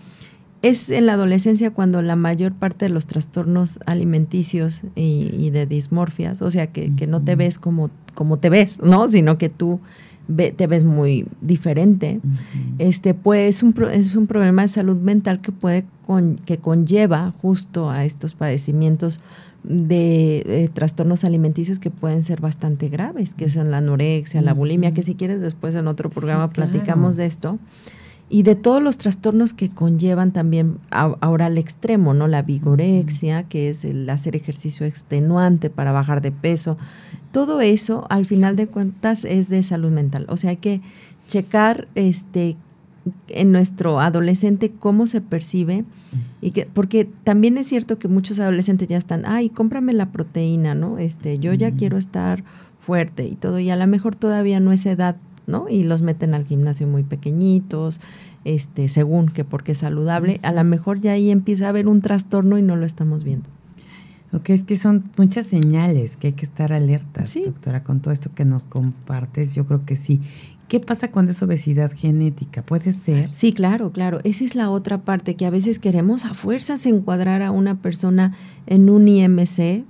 es 0.62 0.90
en 0.90 1.08
la 1.08 1.14
adolescencia 1.14 1.72
cuando 1.72 2.02
la 2.02 2.16
mayor 2.16 2.54
parte 2.54 2.86
de 2.86 2.90
los 2.90 3.08
trastornos 3.08 3.80
alimenticios 3.86 4.84
y, 4.96 5.50
de 5.50 5.66
dismorfias, 5.66 6.42
o 6.42 6.52
sea, 6.52 6.68
que, 6.68 6.92
no 7.08 7.22
te 7.22 7.36
ves 7.36 7.58
como, 7.58 7.90
como 8.14 8.38
te 8.38 8.50
ves, 8.50 8.80
¿no? 8.84 9.10
Sino 9.10 9.38
que 9.38 9.50
tú 9.50 9.80
te 10.36 10.68
ves 10.68 10.86
muy 10.86 11.26
diferente. 11.42 12.20
Este, 12.78 13.14
pues 13.14 13.58
es 13.58 13.64
un, 13.64 13.76
es 13.92 14.16
un 14.16 14.28
problema 14.28 14.62
de 14.62 14.68
salud 14.68 14.98
mental 14.98 15.42
que 15.42 15.52
puede 15.52 15.86
que 16.46 16.58
conlleva 16.58 17.34
justo 17.42 17.90
a 17.90 18.06
estos 18.06 18.34
padecimientos 18.36 19.22
de, 19.64 20.70
trastornos 20.74 21.24
alimenticios 21.24 21.80
que 21.80 21.92
pueden 21.92 22.22
ser 22.22 22.42
bastante 22.42 22.90
graves, 22.90 23.34
que 23.34 23.50
son 23.50 23.72
la 23.72 23.78
anorexia, 23.78 24.42
la 24.42 24.54
bulimia, 24.54 24.94
que 24.94 25.04
si 25.04 25.16
quieres 25.16 25.42
después 25.42 25.76
en 25.76 25.88
otro 25.88 26.10
programa 26.10 26.50
platicamos 26.50 27.18
de 27.18 27.26
esto, 27.26 27.60
y 28.30 28.44
de 28.44 28.56
todos 28.56 28.82
los 28.82 28.98
trastornos 28.98 29.54
que 29.54 29.70
conllevan 29.70 30.32
también 30.32 30.78
ahora 30.90 31.48
al 31.48 31.58
extremo, 31.58 32.14
¿no? 32.14 32.30
La 32.30 32.44
vigorexia, 32.44 33.44
que 33.44 33.70
es 33.70 33.84
el 33.84 34.10
hacer 34.10 34.38
ejercicio 34.38 34.86
extenuante 34.86 35.70
para 35.70 35.92
bajar 35.92 36.22
de 36.22 36.32
peso. 36.32 36.78
Todo 37.34 37.60
eso, 37.60 38.08
al 38.10 38.26
final 38.26 38.56
de 38.56 38.68
cuentas, 38.68 39.26
es 39.26 39.50
de 39.50 39.64
salud 39.64 39.92
mental. 39.92 40.26
O 40.30 40.38
sea, 40.38 40.52
hay 40.52 40.58
que 40.58 40.80
checar 41.28 41.90
este 41.96 42.56
en 43.28 43.52
nuestro 43.52 44.00
adolescente 44.00 44.72
cómo 44.72 45.08
se 45.08 45.22
percibe 45.22 45.86
y 46.42 46.52
que 46.52 46.66
porque 46.66 47.10
también 47.24 47.58
es 47.58 47.68
cierto 47.68 47.98
que 47.98 48.08
muchos 48.08 48.40
adolescentes 48.40 48.88
ya 48.88 48.98
están, 48.98 49.26
ay, 49.26 49.50
cómprame 49.50 49.94
la 49.94 50.12
proteína, 50.12 50.76
¿no? 50.76 50.98
Este, 50.98 51.40
yo 51.40 51.54
ya 51.54 51.72
quiero 51.72 51.98
estar 51.98 52.44
fuerte 52.80 53.28
y 53.28 53.36
todo 53.36 53.60
y 53.60 53.70
a 53.70 53.76
lo 53.76 53.88
mejor 53.88 54.16
todavía 54.16 54.60
no 54.60 54.72
es 54.72 54.86
edad, 54.86 55.16
¿no? 55.48 55.68
Y 55.70 55.84
los 55.84 56.02
meten 56.02 56.34
al 56.34 56.46
gimnasio 56.46 56.88
muy 56.88 57.04
pequeñitos, 57.04 58.02
este, 58.44 58.88
según 58.88 59.28
que 59.28 59.46
porque 59.46 59.74
es 59.74 59.80
saludable, 59.80 60.40
a 60.44 60.52
lo 60.52 60.64
mejor 60.64 61.00
ya 61.00 61.14
ahí 61.14 61.32
empieza 61.32 61.68
a 61.68 61.70
haber 61.70 61.88
un 61.88 62.02
trastorno 62.02 62.58
y 62.58 62.62
no 62.62 62.76
lo 62.76 62.86
estamos 62.86 63.24
viendo. 63.24 63.50
Ok, 64.34 64.52
es 64.52 64.64
que 64.64 64.78
son 64.78 65.04
muchas 65.18 65.46
señales 65.46 66.16
que 66.16 66.28
hay 66.28 66.34
que 66.34 66.46
estar 66.46 66.72
alertas, 66.72 67.38
doctora, 67.46 67.84
con 67.84 68.00
todo 68.00 68.14
esto 68.14 68.32
que 68.34 68.46
nos 68.46 68.64
compartes, 68.64 69.54
yo 69.56 69.66
creo 69.66 69.86
que 69.86 69.98
sí. 69.98 70.22
¿Qué 70.72 70.80
pasa 70.80 71.12
cuando 71.12 71.34
es 71.34 71.44
obesidad 71.44 71.92
genética? 71.94 72.64
¿Puede 72.64 72.94
ser? 72.94 73.28
Sí, 73.34 73.52
claro, 73.52 73.92
claro. 73.92 74.22
Esa 74.24 74.46
es 74.46 74.56
la 74.56 74.70
otra 74.70 75.00
parte 75.02 75.36
que 75.36 75.46
a 75.46 75.50
veces 75.50 75.80
queremos 75.80 76.24
a 76.24 76.34
fuerzas 76.34 76.86
encuadrar 76.86 77.42
a 77.42 77.52
una 77.52 77.82
persona 77.82 78.34
en 78.68 78.90
un 78.90 79.06
IMC, 79.06 79.84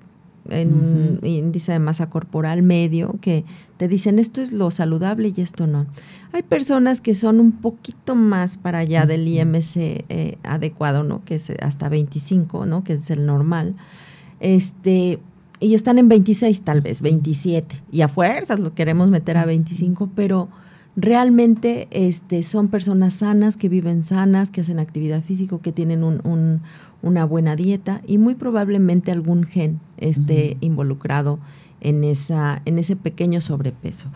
en 0.50 0.74
un 0.74 1.20
índice 1.22 1.74
de 1.74 1.78
masa 1.78 2.10
corporal 2.10 2.64
medio, 2.64 3.16
que 3.22 3.46
te 3.78 3.88
dicen 3.88 4.18
esto 4.18 4.42
es 4.42 4.54
lo 4.54 4.72
saludable 4.72 5.32
y 5.38 5.42
esto 5.42 5.68
no. 5.68 5.86
Hay 6.32 6.42
personas 6.42 7.00
que 7.00 7.14
son 7.14 7.40
un 7.40 7.52
poquito 7.52 8.16
más 8.16 8.58
para 8.58 8.80
allá 8.80 9.06
del 9.06 9.28
IMC 9.28 9.76
eh, 9.78 10.40
adecuado, 10.42 11.04
¿no? 11.04 11.24
Que 11.26 11.36
es 11.36 11.52
hasta 11.62 11.90
25, 11.90 12.66
¿no? 12.66 12.84
Que 12.84 12.94
es 12.94 13.12
el 13.12 13.28
normal. 13.28 13.76
Este, 14.40 15.20
y 15.60 15.76
están 15.76 16.00
en 16.00 16.10
26, 16.10 16.62
tal 16.62 16.82
vez 16.82 17.04
27. 17.04 17.84
Y 17.92 18.02
a 18.02 18.08
fuerzas 18.08 18.60
lo 18.60 18.74
queremos 18.74 19.12
meter 19.12 19.38
a 19.38 19.46
25, 19.46 20.10
pero 20.16 20.50
realmente 20.96 21.88
este, 21.92 22.44
son 22.44 22.68
personas 22.68 23.16
sanas, 23.16 23.58
que 23.58 23.70
viven 23.70 24.04
sanas, 24.04 24.50
que 24.50 24.62
hacen 24.62 24.80
actividad 24.80 25.22
física, 25.22 25.58
que 25.62 25.72
tienen 25.72 26.04
un, 26.04 26.62
una 27.02 27.26
buena 27.26 27.56
dieta 27.56 28.02
y 28.06 28.18
muy 28.18 28.36
probablemente 28.36 29.12
algún 29.12 29.44
gen 29.44 29.80
esté 29.98 30.58
involucrado 30.62 31.40
en, 31.80 32.04
esa, 32.04 32.62
en 32.66 32.80
ese 32.80 32.96
pequeño 32.96 33.42
sobrepeso. 33.42 34.10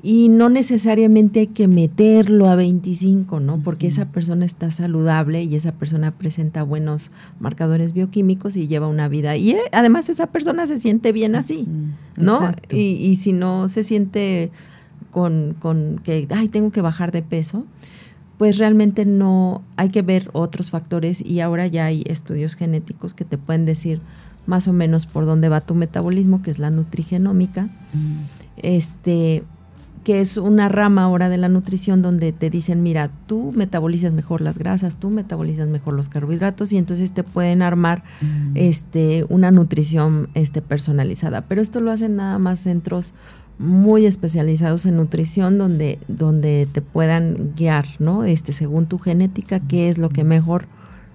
Y 0.00 0.28
no 0.28 0.48
necesariamente 0.48 1.40
hay 1.40 1.46
que 1.48 1.66
meterlo 1.66 2.48
a 2.48 2.54
25, 2.54 3.40
¿no? 3.40 3.60
Porque 3.64 3.88
esa 3.88 4.06
persona 4.06 4.44
está 4.44 4.70
saludable 4.70 5.42
y 5.42 5.56
esa 5.56 5.72
persona 5.72 6.12
presenta 6.12 6.62
buenos 6.62 7.10
marcadores 7.40 7.94
bioquímicos 7.94 8.54
y 8.54 8.68
lleva 8.68 8.86
una 8.86 9.08
vida. 9.08 9.36
Y 9.36 9.52
eh, 9.52 9.60
además 9.72 10.08
esa 10.08 10.28
persona 10.28 10.68
se 10.68 10.78
siente 10.78 11.10
bien 11.10 11.34
así, 11.34 11.66
¿no? 12.16 12.52
Y, 12.70 12.78
y, 12.78 13.16
si 13.16 13.32
no 13.32 13.68
se 13.68 13.82
siente 13.82 14.52
con, 15.10 15.54
con 15.58 16.00
que, 16.02 16.26
ay, 16.30 16.48
tengo 16.48 16.70
que 16.70 16.80
bajar 16.80 17.12
de 17.12 17.22
peso, 17.22 17.64
pues 18.38 18.58
realmente 18.58 19.04
no 19.04 19.62
hay 19.76 19.88
que 19.90 20.02
ver 20.02 20.30
otros 20.32 20.70
factores 20.70 21.20
y 21.20 21.40
ahora 21.40 21.66
ya 21.66 21.86
hay 21.86 22.04
estudios 22.06 22.54
genéticos 22.54 23.12
que 23.12 23.24
te 23.24 23.36
pueden 23.36 23.64
decir 23.64 24.00
más 24.46 24.68
o 24.68 24.72
menos 24.72 25.06
por 25.06 25.26
dónde 25.26 25.48
va 25.48 25.60
tu 25.60 25.74
metabolismo, 25.74 26.40
que 26.40 26.50
es 26.50 26.58
la 26.58 26.70
nutrigenómica, 26.70 27.64
mm. 27.64 28.22
este, 28.56 29.42
que 30.04 30.22
es 30.22 30.38
una 30.38 30.70
rama 30.70 31.02
ahora 31.02 31.28
de 31.28 31.36
la 31.36 31.50
nutrición 31.50 32.00
donde 32.00 32.32
te 32.32 32.48
dicen, 32.48 32.82
mira, 32.82 33.10
tú 33.26 33.52
metabolizas 33.54 34.12
mejor 34.12 34.40
las 34.40 34.56
grasas, 34.56 34.96
tú 34.96 35.10
metabolizas 35.10 35.68
mejor 35.68 35.92
los 35.92 36.08
carbohidratos 36.08 36.72
y 36.72 36.78
entonces 36.78 37.12
te 37.12 37.24
pueden 37.24 37.60
armar 37.60 38.04
mm. 38.22 38.52
este, 38.54 39.26
una 39.28 39.50
nutrición 39.50 40.30
este, 40.32 40.62
personalizada. 40.62 41.42
Pero 41.42 41.60
esto 41.60 41.82
lo 41.82 41.90
hacen 41.90 42.16
nada 42.16 42.38
más 42.38 42.60
centros 42.60 43.12
muy 43.58 44.06
especializados 44.06 44.86
en 44.86 44.96
nutrición 44.96 45.58
donde, 45.58 45.98
donde 46.06 46.68
te 46.70 46.80
puedan 46.80 47.54
guiar, 47.56 47.86
¿no? 47.98 48.24
Este, 48.24 48.52
según 48.52 48.86
tu 48.86 48.98
genética, 48.98 49.60
qué 49.60 49.88
es 49.88 49.98
lo 49.98 50.08
que 50.10 50.24
mejor 50.24 50.66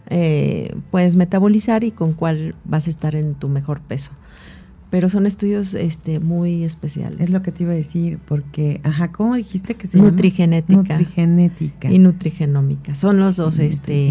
eh, 0.07 0.75
puedes 0.91 1.15
metabolizar 1.15 1.83
y 1.83 1.91
con 1.91 2.13
cuál 2.13 2.55
vas 2.65 2.87
a 2.87 2.89
estar 2.89 3.15
en 3.15 3.33
tu 3.33 3.47
mejor 3.47 3.79
peso. 3.81 4.11
Pero 4.89 5.09
son 5.09 5.25
estudios 5.25 5.73
este, 5.73 6.19
muy 6.19 6.63
especiales. 6.63 7.19
Es 7.19 7.29
lo 7.31 7.41
que 7.41 7.51
te 7.51 7.63
iba 7.63 7.71
a 7.71 7.75
decir, 7.75 8.19
porque, 8.27 8.79
ajá, 8.83 9.11
¿cómo 9.11 9.35
dijiste 9.35 9.73
que 9.73 9.87
se 9.87 9.97
Nutrigenética. 9.97 10.75
Nutrigenética. 10.75 11.91
Y 11.91 11.97
nutrigenómica. 11.97 12.93
Son 12.93 13.19
los 13.19 13.37
dos, 13.37 13.57
este. 13.57 14.09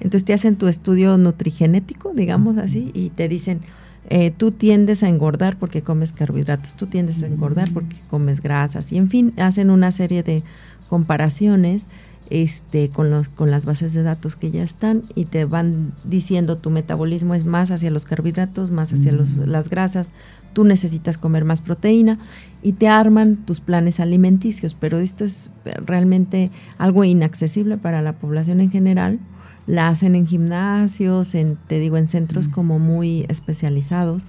Entonces 0.00 0.24
te 0.24 0.32
hacen 0.32 0.56
tu 0.56 0.66
estudio 0.66 1.16
nutrigenético, 1.16 2.12
digamos 2.12 2.58
así, 2.58 2.90
y 2.92 3.10
te 3.10 3.28
dicen, 3.28 3.60
eh, 4.08 4.30
tú 4.30 4.52
tiendes 4.52 5.02
a 5.02 5.08
engordar 5.08 5.58
porque 5.58 5.82
comes 5.82 6.12
carbohidratos, 6.12 6.74
tú 6.74 6.86
tiendes 6.86 7.22
a 7.22 7.26
engordar 7.26 7.70
porque 7.72 7.96
comes 8.08 8.40
grasas 8.40 8.92
y 8.92 8.98
en 8.98 9.10
fin, 9.10 9.32
hacen 9.36 9.70
una 9.70 9.90
serie 9.90 10.22
de 10.22 10.44
comparaciones 10.88 11.86
este, 12.30 12.88
con, 12.88 13.10
los, 13.10 13.28
con 13.28 13.50
las 13.50 13.66
bases 13.66 13.94
de 13.94 14.02
datos 14.02 14.36
que 14.36 14.50
ya 14.50 14.62
están 14.62 15.02
y 15.14 15.24
te 15.24 15.44
van 15.44 15.92
diciendo 16.04 16.56
tu 16.56 16.70
metabolismo 16.70 17.34
es 17.34 17.44
más 17.44 17.70
hacia 17.70 17.90
los 17.90 18.04
carbohidratos, 18.04 18.70
más 18.70 18.92
hacia 18.92 19.12
las 19.12 19.70
grasas, 19.70 20.08
tú 20.52 20.64
necesitas 20.64 21.18
comer 21.18 21.44
más 21.44 21.60
proteína 21.60 22.18
y 22.62 22.72
te 22.72 22.88
arman 22.88 23.36
tus 23.36 23.60
planes 23.60 24.00
alimenticios, 24.00 24.74
pero 24.74 24.98
esto 24.98 25.24
es 25.24 25.50
realmente 25.84 26.50
algo 26.78 27.04
inaccesible 27.04 27.76
para 27.76 28.02
la 28.02 28.12
población 28.12 28.60
en 28.60 28.70
general 28.70 29.18
la 29.66 29.88
hacen 29.88 30.14
en 30.14 30.26
gimnasios, 30.26 31.34
en, 31.34 31.58
te 31.66 31.78
digo, 31.78 31.96
en 31.96 32.06
centros 32.06 32.48
como 32.48 32.78
muy 32.78 33.26
especializados, 33.28 34.26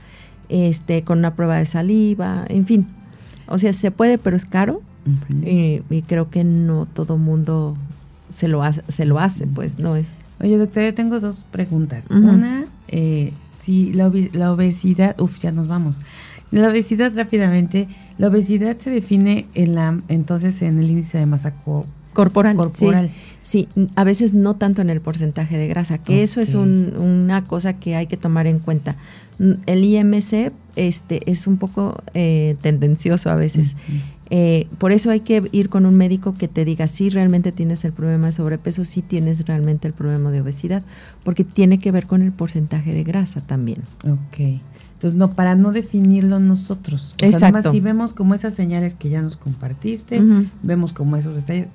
este, 0.49 1.03
con 1.03 1.19
una 1.19 1.35
prueba 1.35 1.57
de 1.57 1.65
saliva, 1.65 2.45
en 2.49 2.65
fin. 2.65 2.87
O 3.47 3.57
sea, 3.57 3.73
se 3.73 3.91
puede, 3.91 4.17
pero 4.17 4.35
es 4.35 4.45
caro. 4.45 4.81
y, 5.43 6.01
creo 6.01 6.29
que 6.29 6.43
no 6.43 6.85
todo 6.85 7.17
mundo 7.17 7.77
se 8.29 8.47
lo 8.47 8.63
hace, 8.63 8.83
se 8.87 9.05
lo 9.05 9.19
hace, 9.19 9.47
pues 9.47 9.79
no 9.79 9.95
es. 9.95 10.07
Oye, 10.39 10.57
doctora, 10.57 10.87
yo 10.87 10.93
tengo 10.93 11.19
dos 11.19 11.45
preguntas. 11.49 12.11
Una, 12.11 12.65
eh, 12.89 13.31
si 13.59 13.93
la, 13.93 14.11
la 14.33 14.51
obesidad, 14.51 15.19
uf, 15.19 15.39
ya 15.39 15.51
nos 15.51 15.67
vamos. 15.67 15.99
La 16.51 16.69
obesidad 16.69 17.11
rápidamente, 17.15 17.87
la 18.17 18.27
obesidad 18.27 18.77
se 18.77 18.89
define 18.89 19.47
en 19.53 19.75
la, 19.75 19.99
entonces 20.07 20.61
en 20.61 20.79
el 20.79 20.89
índice 20.89 21.17
de 21.17 21.25
masa 21.25 21.53
corporal. 22.17 22.57
Corporal. 22.57 23.11
Sí, 23.43 23.69
a 23.95 24.03
veces 24.03 24.33
no 24.33 24.55
tanto 24.55 24.81
en 24.81 24.89
el 24.89 25.01
porcentaje 25.01 25.55
de 25.55 25.67
grasa, 25.67 25.99
que 25.99 26.23
eso 26.23 26.41
es 26.41 26.55
una 26.55 27.45
cosa 27.45 27.73
que 27.73 27.95
hay 27.95 28.07
que 28.07 28.17
tomar 28.17 28.47
en 28.47 28.57
cuenta. 28.57 28.95
El 29.67 29.83
IMC 29.83 30.51
este, 30.75 31.31
es 31.31 31.45
un 31.45 31.57
poco 31.57 32.01
eh, 32.15 32.55
tendencioso 32.61 33.29
a 33.29 33.35
veces. 33.35 33.75
Eh, 34.31 34.67
por 34.79 34.91
eso 34.91 35.11
hay 35.11 35.21
que 35.21 35.47
ir 35.51 35.69
con 35.69 35.85
un 35.85 35.95
médico 35.95 36.33
que 36.33 36.47
te 36.47 36.65
diga 36.65 36.87
si 36.87 37.09
realmente 37.09 37.51
tienes 37.51 37.85
el 37.85 37.93
problema 37.93 38.25
de 38.25 38.33
sobrepeso, 38.33 38.83
si 38.83 39.01
tienes 39.03 39.45
realmente 39.45 39.87
el 39.87 39.93
problema 39.93 40.31
de 40.31 40.41
obesidad, 40.41 40.81
porque 41.23 41.43
tiene 41.43 41.77
que 41.77 41.91
ver 41.91 42.07
con 42.07 42.23
el 42.23 42.31
porcentaje 42.31 42.93
de 42.93 43.03
grasa 43.03 43.41
también. 43.41 43.83
Ok. 44.03 44.59
Entonces, 44.95 45.17
no, 45.17 45.33
para 45.35 45.55
no 45.55 45.71
definirlo 45.71 46.39
nosotros. 46.39 47.15
O 47.21 47.25
Exacto. 47.25 47.61
Sea, 47.61 47.71
si 47.71 47.79
vemos 47.79 48.13
como 48.13 48.33
esas 48.33 48.55
señales 48.55 48.95
que 48.95 49.09
ya 49.09 49.21
nos 49.21 49.37
compartiste, 49.37 50.19
vemos 50.63 50.91
como 50.91 51.15
esos 51.15 51.35
detalles, 51.35 51.67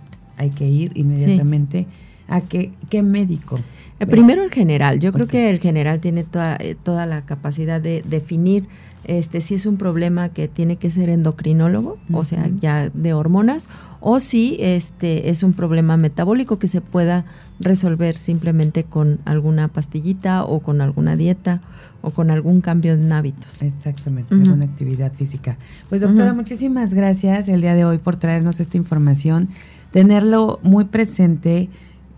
hay 0.42 0.50
que 0.50 0.68
ir 0.68 0.92
inmediatamente 0.94 1.86
a 2.28 2.40
qué, 2.40 2.72
qué 2.88 3.02
médico. 3.02 3.58
Eh, 4.00 4.06
primero 4.06 4.42
el 4.42 4.50
general. 4.50 5.00
Yo 5.00 5.12
creo 5.12 5.26
que 5.26 5.50
el 5.50 5.58
general 5.58 6.00
tiene 6.00 6.24
toda, 6.24 6.56
eh, 6.56 6.76
toda 6.80 7.06
la 7.06 7.22
capacidad 7.22 7.80
de 7.80 8.02
definir 8.02 8.66
este 9.04 9.40
si 9.40 9.54
es 9.54 9.66
un 9.66 9.78
problema 9.78 10.28
que 10.28 10.46
tiene 10.46 10.76
que 10.76 10.90
ser 10.90 11.08
endocrinólogo, 11.08 11.98
o 12.12 12.24
sea, 12.24 12.48
ya 12.60 12.88
de 12.90 13.12
hormonas, 13.12 13.68
o 14.00 14.20
si 14.20 14.56
este 14.60 15.28
es 15.28 15.42
un 15.42 15.54
problema 15.54 15.96
metabólico 15.96 16.58
que 16.58 16.68
se 16.68 16.80
pueda 16.80 17.24
resolver 17.58 18.16
simplemente 18.16 18.84
con 18.84 19.18
alguna 19.24 19.68
pastillita 19.68 20.44
o 20.44 20.60
con 20.60 20.80
alguna 20.80 21.16
dieta 21.16 21.62
o 22.00 22.10
con 22.10 22.30
algún 22.30 22.60
cambio 22.60 22.94
en 22.94 23.12
hábitos. 23.12 23.62
Exactamente, 23.62 24.34
alguna 24.34 24.64
actividad 24.64 25.12
física. 25.12 25.56
Pues 25.88 26.00
doctora, 26.00 26.32
muchísimas 26.32 26.94
gracias 26.94 27.48
el 27.48 27.60
día 27.60 27.74
de 27.74 27.84
hoy 27.84 27.98
por 27.98 28.16
traernos 28.16 28.60
esta 28.60 28.76
información, 28.76 29.48
tenerlo 29.92 30.58
muy 30.62 30.86
presente, 30.86 31.68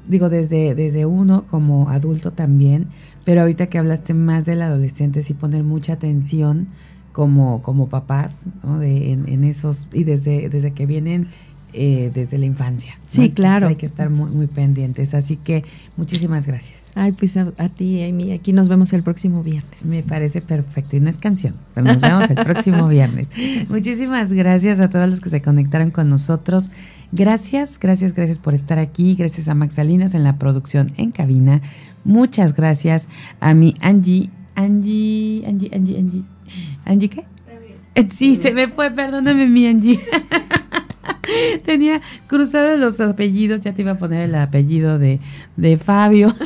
digo, 0.08 0.28
desde, 0.28 0.74
desde 0.74 1.06
uno 1.06 1.44
como 1.50 1.90
adulto 1.90 2.30
también, 2.30 2.87
pero 3.24 3.42
ahorita 3.42 3.66
que 3.66 3.78
hablaste 3.78 4.14
más 4.14 4.46
del 4.46 4.62
adolescente, 4.62 5.22
sí 5.22 5.34
poner 5.34 5.64
mucha 5.64 5.94
atención 5.94 6.68
como, 7.12 7.62
como 7.62 7.88
papás, 7.88 8.46
¿no? 8.62 8.78
De, 8.78 9.12
en, 9.12 9.28
en, 9.28 9.44
esos, 9.44 9.88
y 9.92 10.04
desde, 10.04 10.48
desde 10.48 10.72
que 10.72 10.87
vienen 10.87 11.28
eh, 11.76 12.12
desde 12.14 12.38
la 12.38 12.46
infancia. 12.46 12.96
Sí, 13.08 13.30
claro. 13.30 13.66
Hay 13.66 13.74
que 13.74 13.87
estar 13.87 14.08
muy, 14.08 14.30
muy 14.30 14.46
pendientes. 14.46 15.12
Así 15.12 15.34
que 15.34 15.64
muchísimas 15.96 16.46
gracias. 16.46 16.92
Ay, 16.94 17.10
pues 17.10 17.37
a, 17.37 17.50
ti, 17.68 18.04
Amy. 18.04 18.30
Aquí 18.30 18.52
nos 18.52 18.68
vemos 18.68 18.92
el 18.92 19.02
próximo 19.02 19.42
viernes. 19.42 19.84
Me 19.84 20.04
parece 20.04 20.40
perfecto. 20.40 20.94
Y 20.94 21.00
no 21.00 21.10
es 21.10 21.18
canción, 21.18 21.54
pero 21.74 21.88
nos 21.88 22.00
vemos 22.00 22.30
el 22.30 22.37
próximo 22.37 22.87
viernes. 22.87 23.28
Muchísimas 23.68 24.32
gracias 24.32 24.78
a 24.78 24.88
todos 24.88 25.08
los 25.10 25.20
que 25.20 25.30
se 25.30 25.42
conectaron 25.42 25.90
con 25.90 26.08
nosotros. 26.08 26.70
Gracias, 27.12 27.78
gracias, 27.78 28.14
gracias 28.14 28.38
por 28.38 28.54
estar 28.54 28.78
aquí. 28.78 29.14
Gracias 29.14 29.48
a 29.48 29.54
Max 29.54 29.74
Salinas 29.74 30.14
en 30.14 30.24
la 30.24 30.38
producción 30.38 30.92
en 30.96 31.10
cabina. 31.10 31.62
Muchas 32.04 32.54
gracias 32.54 33.08
a 33.40 33.54
mi 33.54 33.74
Angie, 33.80 34.30
Angie, 34.54 35.44
Angie, 35.46 35.70
Angie, 35.72 35.98
Angie. 35.98 36.22
¿Angie 36.84 37.08
qué? 37.10 37.24
Sí, 38.10 38.36
se 38.36 38.52
me 38.52 38.68
fue, 38.68 38.90
perdóname 38.90 39.46
mi 39.46 39.66
Angie. 39.66 40.00
Tenía 41.64 42.00
cruzados 42.26 42.78
los 42.78 43.00
apellidos, 43.00 43.62
ya 43.62 43.72
te 43.72 43.82
iba 43.82 43.92
a 43.92 43.96
poner 43.96 44.22
el 44.22 44.34
apellido 44.34 44.98
de, 44.98 45.20
de 45.56 45.76
Fabio. 45.76 46.34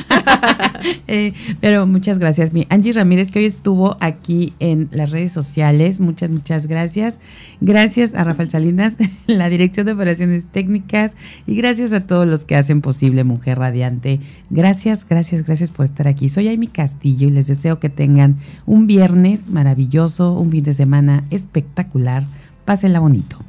Eh, 1.07 1.33
pero 1.59 1.85
muchas 1.87 2.19
gracias, 2.19 2.53
mi 2.53 2.65
Angie 2.69 2.93
Ramírez, 2.93 3.31
que 3.31 3.39
hoy 3.39 3.45
estuvo 3.45 3.97
aquí 3.99 4.53
en 4.59 4.87
las 4.91 5.11
redes 5.11 5.31
sociales. 5.31 5.99
Muchas, 5.99 6.29
muchas 6.29 6.67
gracias. 6.67 7.19
Gracias 7.59 8.13
a 8.13 8.23
Rafael 8.23 8.49
Salinas, 8.49 8.97
la 9.27 9.49
Dirección 9.49 9.87
de 9.87 9.93
Operaciones 9.93 10.45
Técnicas, 10.45 11.13
y 11.47 11.55
gracias 11.55 11.91
a 11.93 12.05
todos 12.05 12.27
los 12.27 12.45
que 12.45 12.55
hacen 12.55 12.81
posible 12.81 13.23
Mujer 13.23 13.59
Radiante. 13.59 14.19
Gracias, 14.49 15.05
gracias, 15.07 15.45
gracias 15.45 15.71
por 15.71 15.85
estar 15.85 16.07
aquí. 16.07 16.29
Soy 16.29 16.47
Amy 16.47 16.67
Castillo 16.67 17.27
y 17.27 17.31
les 17.31 17.47
deseo 17.47 17.79
que 17.79 17.89
tengan 17.89 18.37
un 18.65 18.87
viernes 18.87 19.49
maravilloso, 19.49 20.33
un 20.33 20.51
fin 20.51 20.63
de 20.63 20.73
semana 20.73 21.25
espectacular. 21.31 22.25
Pásenla 22.65 22.99
bonito. 22.99 23.48